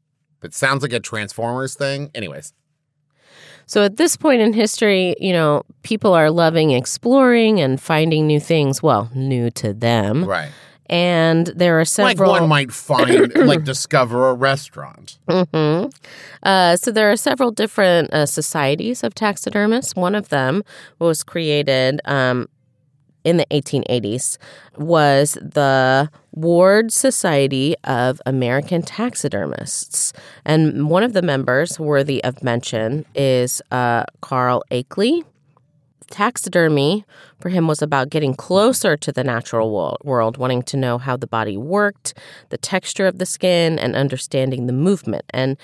It 0.44 0.54
sounds 0.54 0.82
like 0.82 0.92
a 0.92 1.00
Transformers 1.00 1.74
thing. 1.74 2.10
Anyways, 2.14 2.52
So 3.66 3.82
at 3.82 3.96
this 3.96 4.16
point 4.16 4.40
in 4.42 4.52
history, 4.52 5.16
you 5.18 5.32
know, 5.32 5.62
people 5.82 6.12
are 6.12 6.30
loving 6.30 6.70
exploring 6.72 7.60
and 7.60 7.80
finding 7.80 8.26
new 8.26 8.40
things. 8.40 8.82
Well, 8.82 9.10
new 9.14 9.50
to 9.52 9.72
them. 9.72 10.24
right. 10.24 10.50
And 10.90 11.46
there 11.46 11.80
are 11.80 11.84
several. 11.86 12.30
Like 12.30 12.40
one 12.40 12.48
might 12.48 12.70
find 12.70 13.34
like 13.46 13.64
discover 13.64 14.28
a 14.28 14.34
restaurant. 14.34 15.18
hmm 15.28 15.86
Uh, 16.42 16.76
so 16.76 16.90
there 16.92 17.10
are 17.10 17.16
several 17.16 17.50
different 17.50 18.12
uh, 18.12 18.26
societies 18.26 19.02
of 19.02 19.14
taxidermists. 19.14 19.96
One 19.96 20.14
of 20.14 20.28
them 20.28 20.62
was 20.98 21.22
created 21.24 22.02
um, 22.04 22.48
in 23.24 23.38
the 23.38 23.46
1880s. 23.46 24.38
Was 24.76 25.34
the 25.34 26.10
Ward 26.32 26.92
Society 26.92 27.74
of 27.84 28.20
American 28.26 28.82
Taxidermists, 28.82 30.12
and 30.44 30.88
one 30.88 31.02
of 31.02 31.12
the 31.12 31.22
members 31.22 31.78
worthy 31.78 32.22
of 32.24 32.42
mention 32.42 33.04
is 33.14 33.62
uh, 33.70 34.04
Carl 34.20 34.62
Akeley. 34.70 35.24
Taxidermy 36.10 37.04
for 37.40 37.48
him 37.48 37.66
was 37.66 37.82
about 37.82 38.10
getting 38.10 38.34
closer 38.34 38.96
to 38.96 39.10
the 39.10 39.24
natural 39.24 39.98
world, 40.04 40.36
wanting 40.36 40.62
to 40.64 40.76
know 40.76 40.98
how 40.98 41.16
the 41.16 41.26
body 41.26 41.56
worked, 41.56 42.14
the 42.50 42.58
texture 42.58 43.06
of 43.06 43.18
the 43.18 43.26
skin, 43.26 43.78
and 43.78 43.96
understanding 43.96 44.66
the 44.66 44.72
movement. 44.72 45.24
And 45.30 45.56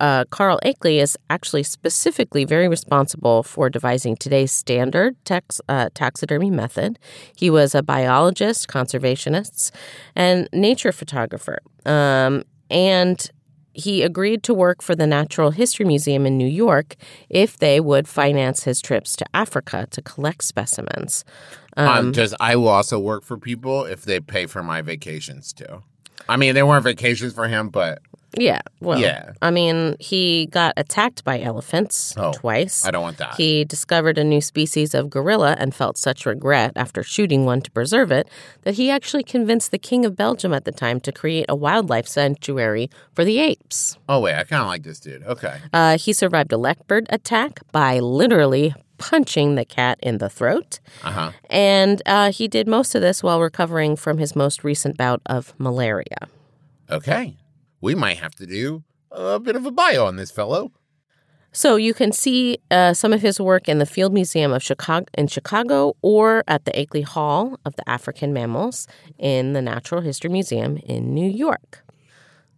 uh, 0.00 0.24
Carl 0.30 0.58
Akeley 0.64 1.00
is 1.00 1.16
actually 1.30 1.62
specifically 1.62 2.44
very 2.44 2.68
responsible 2.68 3.42
for 3.42 3.68
devising 3.68 4.16
today's 4.16 4.52
standard 4.52 5.16
tax, 5.24 5.60
uh, 5.68 5.88
taxidermy 5.94 6.50
method. 6.50 6.98
He 7.34 7.50
was 7.50 7.74
a 7.74 7.82
biologist, 7.82 8.68
conservationist, 8.68 9.70
and 10.14 10.48
nature 10.52 10.92
photographer. 10.92 11.58
Um, 11.84 12.44
and 12.70 13.30
he 13.72 14.02
agreed 14.02 14.42
to 14.42 14.54
work 14.54 14.82
for 14.82 14.96
the 14.96 15.06
Natural 15.06 15.52
History 15.52 15.86
Museum 15.86 16.26
in 16.26 16.36
New 16.36 16.48
York 16.48 16.96
if 17.28 17.58
they 17.58 17.78
would 17.80 18.08
finance 18.08 18.64
his 18.64 18.80
trips 18.80 19.14
to 19.16 19.26
Africa 19.32 19.86
to 19.90 20.02
collect 20.02 20.42
specimens. 20.42 21.24
Um, 21.76 22.12
just 22.12 22.34
I 22.40 22.56
will 22.56 22.68
also 22.68 22.98
work 22.98 23.22
for 23.22 23.38
people 23.38 23.84
if 23.84 24.02
they 24.02 24.18
pay 24.18 24.46
for 24.46 24.64
my 24.64 24.82
vacations 24.82 25.52
too. 25.52 25.84
I 26.28 26.36
mean, 26.36 26.54
they 26.54 26.64
weren't 26.64 26.82
vacations 26.82 27.32
for 27.32 27.46
him, 27.46 27.68
but 27.68 28.02
Yeah, 28.36 28.60
well, 28.80 28.98
Yeah. 28.98 29.32
I 29.40 29.50
mean, 29.50 29.96
he 29.98 30.46
got 30.46 30.74
attacked 30.76 31.24
by 31.24 31.40
elephants 31.40 32.12
Oh, 32.16 32.32
twice. 32.32 32.84
I 32.84 32.90
don't 32.90 33.00
want 33.02 33.16
that. 33.16 33.36
He 33.36 33.64
discovered 33.64 34.18
a 34.18 34.24
new 34.24 34.40
species 34.42 34.94
of 34.94 35.08
gorilla 35.08 35.56
and 35.58 35.74
felt 35.74 35.96
such 35.96 36.26
regret 36.26 36.72
after 36.76 37.02
shooting 37.02 37.46
one 37.46 37.62
to 37.62 37.70
preserve 37.70 38.12
it 38.12 38.28
that 38.62 38.74
he 38.74 38.90
actually 38.90 39.22
convinced 39.22 39.70
the 39.70 39.78
king 39.78 40.04
of 40.04 40.14
Belgium 40.14 40.52
at 40.52 40.64
the 40.66 40.72
time 40.72 41.00
to 41.00 41.10
create 41.12 41.46
a 41.48 41.56
wildlife 41.56 42.06
sanctuary 42.06 42.90
for 43.14 43.24
the 43.24 43.38
apes. 43.38 43.96
oh 44.10 44.20
wait, 44.20 44.34
I 44.34 44.44
kind 44.44 44.60
of 44.62 44.68
like 44.68 44.82
this 44.82 45.00
dude. 45.00 45.22
Okay. 45.24 45.60
Uh, 45.72 45.96
he 45.96 46.12
survived 46.12 46.52
a 46.52 46.58
leopard 46.58 47.06
attack 47.08 47.60
by 47.72 47.98
literally 47.98 48.74
punching 48.98 49.54
the 49.54 49.64
cat 49.64 49.98
in 50.02 50.18
the 50.18 50.28
throat. 50.28 50.80
Uh 51.02 51.10
huh. 51.12 51.32
And 51.48 52.02
uh, 52.04 52.30
he 52.30 52.46
did 52.46 52.68
most 52.68 52.94
of 52.94 53.00
this 53.00 53.22
while 53.22 53.40
recovering 53.40 53.96
from 53.96 54.18
his 54.18 54.36
most 54.36 54.64
recent 54.64 54.98
bout 54.98 55.22
of 55.24 55.54
malaria. 55.58 56.28
Okay. 56.90 57.36
We 57.80 57.94
might 57.94 58.18
have 58.18 58.34
to 58.36 58.46
do 58.46 58.84
a 59.10 59.38
bit 59.38 59.56
of 59.56 59.66
a 59.66 59.70
bio 59.70 60.06
on 60.06 60.16
this 60.16 60.30
fellow. 60.30 60.72
So 61.52 61.76
you 61.76 61.94
can 61.94 62.12
see 62.12 62.58
uh, 62.70 62.92
some 62.92 63.12
of 63.12 63.22
his 63.22 63.40
work 63.40 63.68
in 63.68 63.78
the 63.78 63.86
Field 63.86 64.12
Museum 64.12 64.52
of 64.52 64.62
Chicago 64.62 65.06
in 65.16 65.28
Chicago 65.28 65.96
or 66.02 66.44
at 66.46 66.64
the 66.66 66.72
Akeley 66.72 67.04
Hall 67.04 67.58
of 67.64 67.74
the 67.76 67.88
African 67.88 68.32
Mammals 68.32 68.86
in 69.18 69.54
the 69.54 69.62
Natural 69.62 70.00
History 70.02 70.30
Museum 70.30 70.76
in 70.78 71.14
New 71.14 71.28
York. 71.28 71.84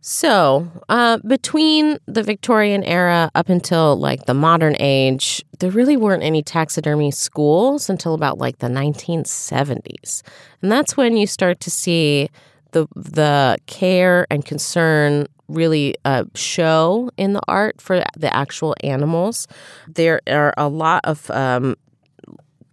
So, 0.02 0.66
uh, 0.88 1.18
between 1.18 1.98
the 2.06 2.22
Victorian 2.22 2.82
era 2.84 3.30
up 3.34 3.50
until 3.50 3.96
like 3.96 4.24
the 4.24 4.34
modern 4.34 4.74
age, 4.80 5.44
there 5.58 5.70
really 5.70 5.96
weren't 5.96 6.22
any 6.22 6.42
taxidermy 6.42 7.10
schools 7.10 7.90
until 7.90 8.14
about 8.14 8.38
like 8.38 8.58
the 8.58 8.68
1970s. 8.68 10.22
And 10.62 10.72
that's 10.72 10.96
when 10.96 11.18
you 11.18 11.26
start 11.26 11.60
to 11.60 11.70
see 11.70 12.30
the 12.72 12.86
the 12.94 13.58
care 13.66 14.26
and 14.30 14.44
concern 14.44 15.26
really 15.48 15.94
uh, 16.04 16.24
show 16.34 17.10
in 17.16 17.32
the 17.32 17.42
art 17.48 17.80
for 17.80 18.04
the 18.16 18.34
actual 18.34 18.74
animals. 18.82 19.48
There 19.88 20.20
are 20.28 20.54
a 20.56 20.68
lot 20.68 21.00
of 21.04 21.30
um, 21.30 21.76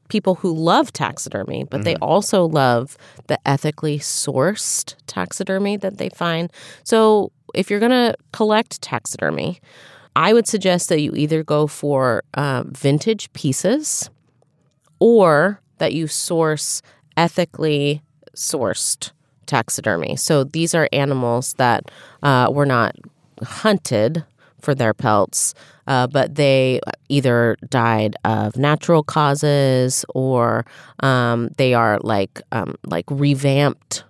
people 0.10 0.36
who 0.36 0.54
love 0.54 0.94
taxidermy, 0.94 1.64
but 1.66 1.84
they 1.84 1.96
also 1.96 2.46
love 2.46 2.98
the 3.28 3.40
ethically 3.48 4.00
sourced 4.00 4.96
taxidermy 5.08 5.78
that 5.78 5.98
they 5.98 6.10
find. 6.10 6.52
So 6.84 7.32
if 7.54 7.70
you're 7.70 7.80
going 7.80 7.92
to 7.92 8.16
collect 8.32 8.82
taxidermy, 8.82 9.60
I 10.16 10.34
would 10.34 10.48
suggest 10.48 10.90
that 10.90 11.02
you 11.02 11.14
either 11.16 11.44
go 11.44 11.68
for 11.68 12.24
uh, 12.34 12.64
vintage 12.68 13.32
pieces 13.34 14.10
or 15.00 15.62
that 15.78 15.94
you 15.94 16.08
source 16.08 16.82
ethically 17.16 18.02
sourced 18.36 19.12
taxidermy. 19.48 20.16
So 20.16 20.44
these 20.44 20.76
are 20.76 20.90
animals 20.92 21.54
that 21.54 21.90
uh, 22.24 22.50
were 22.52 22.66
not 22.66 22.96
hunted 23.44 24.24
for 24.62 24.76
their 24.76 24.94
pelts, 24.94 25.54
uh, 25.88 26.08
but 26.08 26.36
they 26.36 26.82
either 27.10 27.58
died 27.70 28.16
of 28.26 28.58
natural 28.58 29.04
causes 29.04 30.04
or 30.10 30.66
um, 31.02 31.50
they 31.58 31.74
are 31.74 32.00
like 32.02 32.42
um, 32.52 32.76
like 32.86 33.06
revamped 33.10 34.04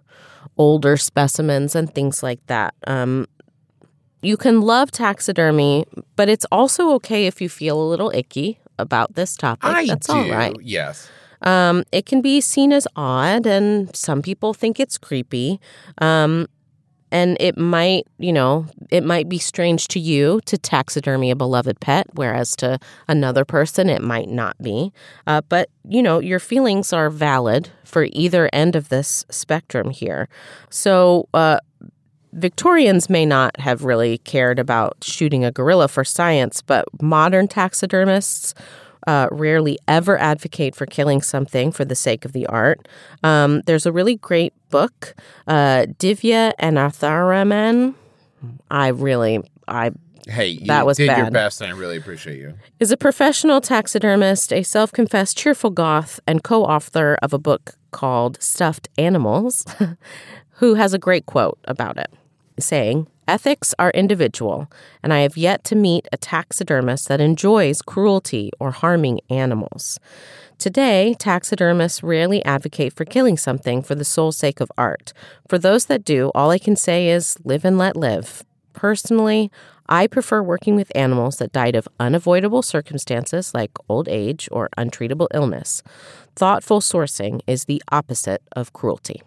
older 0.58 0.98
specimens 0.98 1.76
and 1.76 1.94
things 1.94 2.24
like 2.24 2.46
that. 2.48 2.74
Um, 2.88 3.28
you 4.22 4.38
can 4.38 4.62
love 4.62 4.92
taxidermy, 4.92 5.86
but 6.16 6.28
it's 6.28 6.46
also 6.52 6.92
okay 6.94 7.28
if 7.28 7.42
you 7.42 7.50
feel 7.50 7.80
a 7.80 7.88
little 7.88 8.12
icky 8.14 8.60
about 8.80 9.16
this 9.16 9.36
topic. 9.36 9.70
I 9.70 9.86
That's 9.86 10.08
do. 10.08 10.14
all 10.14 10.30
right. 10.30 10.56
Yes. 10.62 11.10
Um, 11.42 11.84
it 11.92 12.06
can 12.06 12.22
be 12.22 12.42
seen 12.42 12.74
as 12.74 12.88
odd, 12.96 13.46
and 13.46 13.96
some 13.96 14.22
people 14.22 14.54
think 14.54 14.80
it's 14.80 14.98
creepy. 14.98 15.60
Um, 16.00 16.48
and 17.12 17.38
it 17.40 17.58
might, 17.58 18.06
you 18.18 18.34
know, 18.34 18.66
it 18.90 19.04
might 19.04 19.30
be 19.30 19.38
strange 19.38 19.88
to 19.90 20.00
you 20.00 20.42
to 20.46 20.58
taxidermy 20.58 21.32
a 21.32 21.36
beloved 21.36 21.80
pet, 21.80 22.08
whereas 22.14 22.56
to 22.58 22.80
another 23.08 23.46
person 23.46 23.90
it 23.90 24.02
might 24.02 24.30
not 24.30 24.62
be. 24.62 24.92
Uh, 25.26 25.42
but, 25.48 25.70
you 25.88 26.04
know, 26.04 26.20
your 26.20 26.40
feelings 26.40 26.92
are 26.92 27.10
valid 27.10 27.70
for 27.86 28.08
either 28.12 28.50
end 28.52 28.76
of 28.76 28.90
this 28.90 29.26
spectrum 29.30 29.90
here. 29.90 30.28
So, 30.70 31.30
uh, 31.34 31.60
Victorians 32.34 33.10
may 33.10 33.26
not 33.26 33.60
have 33.60 33.86
really 33.86 34.20
cared 34.20 34.60
about 34.60 34.98
shooting 35.02 35.46
a 35.46 35.52
gorilla 35.52 35.88
for 35.88 36.04
science, 36.04 36.62
but 36.62 36.86
modern 37.02 37.48
taxidermists 37.48 38.54
uh, 39.08 39.28
rarely 39.32 39.80
ever 39.88 40.18
advocate 40.20 40.76
for 40.76 40.86
killing 40.86 41.22
something 41.22 41.72
for 41.72 41.86
the 41.86 41.96
sake 41.96 42.26
of 42.26 42.34
the 42.34 42.46
art. 42.48 42.88
Um, 43.24 43.62
there's 43.66 43.86
a 43.86 43.92
really 43.92 44.18
great 44.18 44.54
book, 44.70 45.16
uh, 45.48 45.86
Divya 45.98 46.54
Anantharaman. 46.60 47.96
I 48.70 48.90
really, 48.90 49.42
I 49.68 49.92
Hey, 50.30 50.48
you 50.48 50.66
That 50.68 50.86
was 50.86 50.98
did 50.98 51.16
your 51.16 51.32
best, 51.32 51.62
and 51.62 51.72
I 51.72 51.76
really 51.76 51.96
appreciate 51.98 52.38
you. 52.40 52.54
is 52.80 52.92
a 52.92 52.98
professional 52.98 53.62
taxidermist, 53.62 54.52
a 54.52 54.62
self 54.64 54.92
confessed 54.92 55.38
cheerful 55.38 55.70
goth, 55.70 56.20
and 56.28 56.44
co 56.44 56.66
author 56.66 57.18
of 57.22 57.34
a 57.34 57.40
book 57.40 57.76
called 57.92 58.42
Stuffed 58.42 58.90
Animals, 58.98 59.66
who 60.52 60.74
has 60.76 60.94
a 60.94 61.00
great 61.00 61.26
quote 61.28 61.58
about 61.64 61.98
it, 61.98 62.12
saying, 62.60 63.08
Ethics 63.28 63.76
are 63.78 63.92
individual, 63.92 64.72
and 65.04 65.14
I 65.14 65.20
have 65.20 65.36
yet 65.36 65.66
to 65.66 65.76
meet 65.76 66.08
a 66.14 66.18
taxidermist 66.18 67.10
that 67.10 67.20
enjoys 67.20 67.82
cruelty 67.82 68.52
or 68.58 68.72
harming 68.72 69.20
animals. 69.30 70.00
Today, 70.58 71.14
taxidermists 71.20 72.02
rarely 72.02 72.44
advocate 72.46 72.94
for 72.94 73.04
killing 73.04 73.38
something 73.38 73.82
for 73.82 73.96
the 73.96 74.06
sole 74.06 74.32
sake 74.32 74.62
of 74.62 74.72
art. 74.78 75.12
For 75.50 75.58
those 75.58 75.88
that 75.88 76.06
do, 76.06 76.32
all 76.34 76.52
I 76.52 76.58
can 76.58 76.78
say 76.78 77.10
is 77.10 77.38
live 77.44 77.66
and 77.66 77.78
let 77.78 77.98
live. 77.98 78.44
Personally, 78.72 79.52
I 79.90 80.08
prefer 80.08 80.42
working 80.42 80.76
with 80.76 80.92
animals 80.96 81.38
that 81.38 81.52
died 81.52 81.76
of 81.76 81.88
unavoidable 82.00 82.62
circumstances 82.62 83.54
like 83.54 83.72
old 83.90 84.08
age 84.08 84.48
or 84.52 84.70
untreatable 84.78 85.28
illness. 85.34 85.84
Thoughtful 86.36 86.80
sourcing 86.80 87.42
is 87.46 87.66
the 87.66 87.82
opposite 87.92 88.42
of 88.54 88.74
cruelty. 88.74 89.22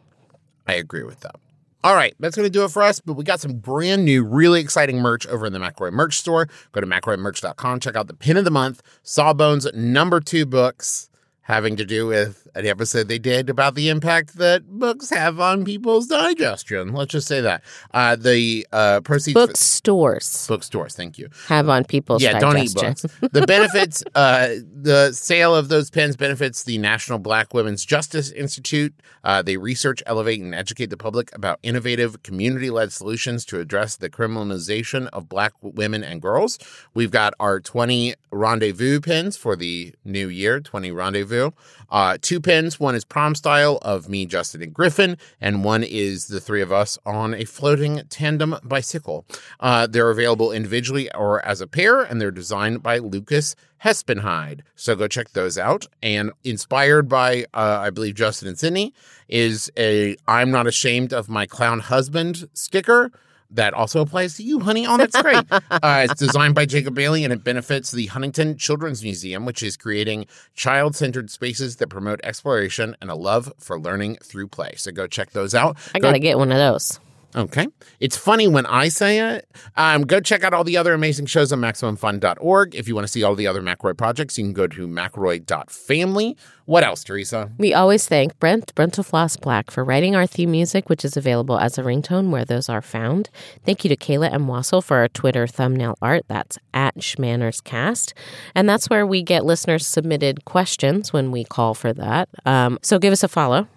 I 0.66 0.74
agree 0.74 1.02
with 1.02 1.20
that. 1.20 1.36
All 1.82 1.94
right, 1.94 2.14
that's 2.20 2.36
going 2.36 2.46
to 2.46 2.50
do 2.50 2.64
it 2.64 2.70
for 2.70 2.82
us. 2.82 3.00
But 3.00 3.14
we 3.14 3.24
got 3.24 3.40
some 3.40 3.54
brand 3.54 4.04
new, 4.04 4.22
really 4.22 4.60
exciting 4.60 4.98
merch 4.98 5.26
over 5.26 5.46
in 5.46 5.52
the 5.52 5.58
McElroy 5.58 5.92
merch 5.92 6.18
store. 6.18 6.48
Go 6.72 6.80
to 6.80 6.86
McElroymerch.com, 6.86 7.80
check 7.80 7.96
out 7.96 8.06
the 8.06 8.14
pin 8.14 8.36
of 8.36 8.44
the 8.44 8.50
month, 8.50 8.82
Sawbones 9.02 9.66
number 9.74 10.20
two 10.20 10.44
books 10.46 11.08
having 11.42 11.74
to 11.76 11.84
do 11.84 12.06
with 12.06 12.46
an 12.54 12.66
episode 12.66 13.08
they 13.08 13.18
did 13.18 13.50
about 13.50 13.74
the 13.74 13.88
impact 13.88 14.36
that 14.38 14.66
books 14.66 15.10
have 15.10 15.40
on 15.40 15.64
people's 15.64 16.06
digestion. 16.06 16.92
Let's 16.92 17.12
just 17.12 17.28
say 17.28 17.40
that. 17.40 17.62
Uh, 17.92 18.16
the 18.16 18.66
uh, 18.72 19.00
proceeds. 19.00 19.34
Bookstores 19.34 20.46
bookstores, 20.48 20.94
thank 20.94 21.18
you. 21.18 21.28
have 21.46 21.68
on 21.68 21.84
people's 21.84 22.22
yeah, 22.22 22.38
don't 22.38 22.58
eat 22.58 22.74
books. 22.74 23.06
The 23.32 23.46
benefits, 23.46 24.02
uh, 24.14 24.48
the 24.82 25.12
sale 25.12 25.54
of 25.54 25.68
those 25.68 25.90
pens 25.90 26.16
benefits 26.16 26.64
the 26.64 26.78
National 26.78 27.18
Black 27.18 27.54
Women's 27.54 27.84
Justice 27.84 28.30
Institute. 28.32 28.92
Uh, 29.22 29.42
they 29.42 29.56
research, 29.56 30.02
elevate, 30.06 30.40
and 30.40 30.54
educate 30.54 30.90
the 30.90 30.96
public 30.96 31.34
about 31.34 31.58
innovative, 31.62 32.22
community-led 32.22 32.92
solutions 32.92 33.44
to 33.46 33.60
address 33.60 33.96
the 33.96 34.10
criminalization 34.10 35.08
of 35.12 35.28
Black 35.28 35.52
women 35.62 36.02
and 36.02 36.20
girls. 36.20 36.58
We've 36.94 37.10
got 37.10 37.34
our 37.38 37.60
20 37.60 38.14
rendezvous 38.32 39.00
pins 39.00 39.36
for 39.36 39.54
the 39.56 39.94
new 40.04 40.28
year, 40.28 40.60
20 40.60 40.90
rendezvous. 40.90 41.50
Uh, 41.90 42.18
two 42.20 42.39
pens. 42.40 42.80
One 42.80 42.94
is 42.94 43.04
prom 43.04 43.34
style 43.34 43.78
of 43.82 44.08
me, 44.08 44.26
Justin, 44.26 44.62
and 44.62 44.74
Griffin, 44.74 45.16
and 45.40 45.64
one 45.64 45.82
is 45.82 46.26
the 46.26 46.40
three 46.40 46.62
of 46.62 46.72
us 46.72 46.98
on 47.06 47.34
a 47.34 47.44
floating 47.44 48.02
tandem 48.08 48.56
bicycle. 48.62 49.24
Uh, 49.58 49.86
they're 49.86 50.10
available 50.10 50.52
individually 50.52 51.12
or 51.14 51.44
as 51.44 51.60
a 51.60 51.66
pair, 51.66 52.02
and 52.02 52.20
they're 52.20 52.30
designed 52.30 52.82
by 52.82 52.98
Lucas 52.98 53.56
Hespenhide. 53.78 54.62
So 54.74 54.94
go 54.94 55.08
check 55.08 55.30
those 55.30 55.56
out. 55.56 55.86
And 56.02 56.32
inspired 56.44 57.08
by, 57.08 57.46
uh, 57.54 57.78
I 57.80 57.90
believe, 57.90 58.14
Justin 58.14 58.48
and 58.48 58.58
Sydney, 58.58 58.92
is 59.28 59.70
a 59.76 60.16
I'm 60.26 60.50
not 60.50 60.66
ashamed 60.66 61.12
of 61.12 61.28
my 61.28 61.46
clown 61.46 61.80
husband 61.80 62.48
sticker. 62.52 63.10
That 63.52 63.74
also 63.74 64.00
applies 64.00 64.36
to 64.36 64.44
you, 64.44 64.60
honey. 64.60 64.86
Oh, 64.86 64.96
that's 64.96 65.20
great. 65.20 65.44
uh, 65.50 65.60
it's 66.08 66.20
designed 66.20 66.54
by 66.54 66.66
Jacob 66.66 66.94
Bailey 66.94 67.24
and 67.24 67.32
it 67.32 67.42
benefits 67.42 67.90
the 67.90 68.06
Huntington 68.06 68.56
Children's 68.56 69.02
Museum, 69.02 69.44
which 69.44 69.62
is 69.62 69.76
creating 69.76 70.26
child 70.54 70.94
centered 70.94 71.30
spaces 71.30 71.76
that 71.76 71.88
promote 71.88 72.20
exploration 72.22 72.96
and 73.00 73.10
a 73.10 73.14
love 73.16 73.52
for 73.58 73.78
learning 73.78 74.18
through 74.22 74.48
play. 74.48 74.74
So 74.76 74.92
go 74.92 75.06
check 75.06 75.30
those 75.30 75.54
out. 75.54 75.76
I 75.94 75.98
Go- 75.98 76.08
got 76.08 76.12
to 76.12 76.20
get 76.20 76.38
one 76.38 76.52
of 76.52 76.58
those. 76.58 77.00
Okay. 77.34 77.68
It's 78.00 78.16
funny 78.16 78.48
when 78.48 78.66
I 78.66 78.88
say 78.88 79.34
it. 79.36 79.48
Um, 79.76 80.02
go 80.02 80.20
check 80.20 80.42
out 80.42 80.52
all 80.52 80.64
the 80.64 80.76
other 80.76 80.92
amazing 80.94 81.26
shows 81.26 81.52
on 81.52 81.60
MaximumFun.org. 81.60 82.74
If 82.74 82.88
you 82.88 82.94
want 82.94 83.06
to 83.06 83.12
see 83.12 83.22
all 83.22 83.36
the 83.36 83.46
other 83.46 83.62
McElroy 83.62 83.96
projects, 83.96 84.36
you 84.36 84.44
can 84.44 84.52
go 84.52 84.66
to 84.66 84.88
McElroy.family. 84.88 86.36
What 86.64 86.82
else, 86.82 87.04
Teresa? 87.04 87.50
We 87.58 87.72
always 87.72 88.06
thank 88.06 88.38
Brent 88.40 88.74
Brentalfloss 88.74 89.40
Black 89.40 89.70
for 89.70 89.84
writing 89.84 90.16
our 90.16 90.26
theme 90.26 90.50
music, 90.50 90.88
which 90.88 91.04
is 91.04 91.16
available 91.16 91.58
as 91.58 91.78
a 91.78 91.82
ringtone 91.82 92.30
where 92.30 92.44
those 92.44 92.68
are 92.68 92.82
found. 92.82 93.30
Thank 93.64 93.84
you 93.84 93.88
to 93.88 93.96
Kayla 93.96 94.32
M. 94.32 94.46
Wasil 94.46 94.82
for 94.82 94.98
our 94.98 95.08
Twitter 95.08 95.46
thumbnail 95.46 95.96
art. 96.02 96.24
That's 96.28 96.58
at 96.74 96.96
ShmannersCast. 96.96 98.12
And 98.54 98.68
that's 98.68 98.90
where 98.90 99.06
we 99.06 99.22
get 99.22 99.44
listeners 99.44 99.86
submitted 99.86 100.44
questions 100.44 101.12
when 101.12 101.30
we 101.30 101.44
call 101.44 101.74
for 101.74 101.92
that. 101.92 102.28
Um, 102.44 102.78
so 102.82 102.98
give 102.98 103.12
us 103.12 103.22
a 103.22 103.28
follow. 103.28 103.68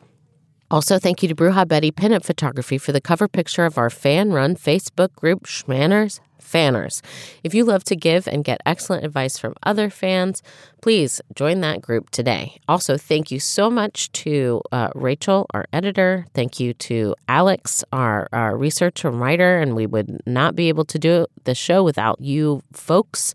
Also, 0.73 0.97
thank 0.97 1.21
you 1.21 1.29
to 1.29 1.35
Bruja 1.35 1.67
Betty 1.67 1.91
Pinup 1.91 2.25
Photography 2.25 2.79
for 2.79 2.91
the 2.91 2.99
cover 2.99 3.27
picture 3.27 3.63
of 3.63 3.77
our 3.77 3.91
fan 3.91 4.31
run 4.31 4.55
Facebook 4.55 5.13
group, 5.13 5.43
Shmanners 5.43 6.19
Fanners. 6.43 7.01
If 7.43 7.53
you 7.53 7.63
love 7.63 7.83
to 7.85 7.95
give 7.95 8.27
and 8.27 8.43
get 8.43 8.61
excellent 8.65 9.05
advice 9.05 9.37
from 9.37 9.55
other 9.63 9.89
fans, 9.89 10.43
please 10.81 11.21
join 11.33 11.61
that 11.61 11.81
group 11.81 12.09
today. 12.09 12.59
Also, 12.67 12.97
thank 12.97 13.31
you 13.31 13.39
so 13.39 13.69
much 13.69 14.11
to 14.11 14.61
uh, 14.71 14.89
Rachel, 14.93 15.47
our 15.53 15.65
editor. 15.71 16.25
Thank 16.33 16.59
you 16.59 16.73
to 16.73 17.15
Alex, 17.27 17.83
our, 17.91 18.27
our 18.33 18.57
researcher 18.57 19.07
and 19.07 19.19
writer. 19.19 19.59
And 19.59 19.75
we 19.75 19.87
would 19.87 20.21
not 20.27 20.55
be 20.55 20.67
able 20.69 20.85
to 20.85 20.99
do 20.99 21.25
the 21.45 21.55
show 21.55 21.83
without 21.83 22.19
you 22.19 22.61
folks. 22.73 23.33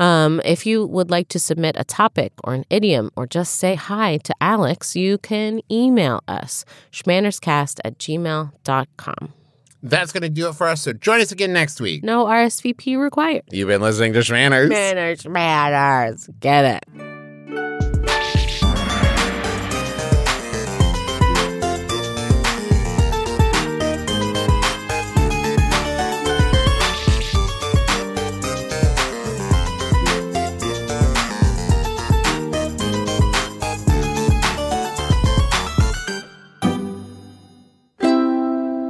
Um, 0.00 0.40
if 0.44 0.64
you 0.64 0.86
would 0.86 1.10
like 1.10 1.28
to 1.28 1.38
submit 1.38 1.76
a 1.78 1.84
topic 1.84 2.32
or 2.44 2.54
an 2.54 2.64
idiom 2.70 3.10
or 3.16 3.26
just 3.26 3.54
say 3.54 3.74
hi 3.74 4.18
to 4.18 4.34
Alex, 4.40 4.94
you 4.96 5.18
can 5.18 5.60
email 5.70 6.22
us, 6.28 6.64
shmannerscast 6.92 7.80
at 7.84 7.98
gmail.com. 7.98 9.32
That's 9.82 10.12
going 10.12 10.22
to 10.22 10.28
do 10.28 10.48
it 10.48 10.54
for 10.54 10.66
us. 10.66 10.82
So 10.82 10.92
join 10.92 11.20
us 11.20 11.32
again 11.32 11.52
next 11.52 11.80
week. 11.80 12.02
No 12.02 12.24
RSVP 12.26 12.98
required. 12.98 13.44
You've 13.50 13.68
been 13.68 13.80
listening 13.82 14.12
to 14.14 14.20
Shmanners. 14.20 14.68
Manners 14.68 15.26
matters. 15.26 16.28
Get 16.40 16.64
it. 16.64 17.07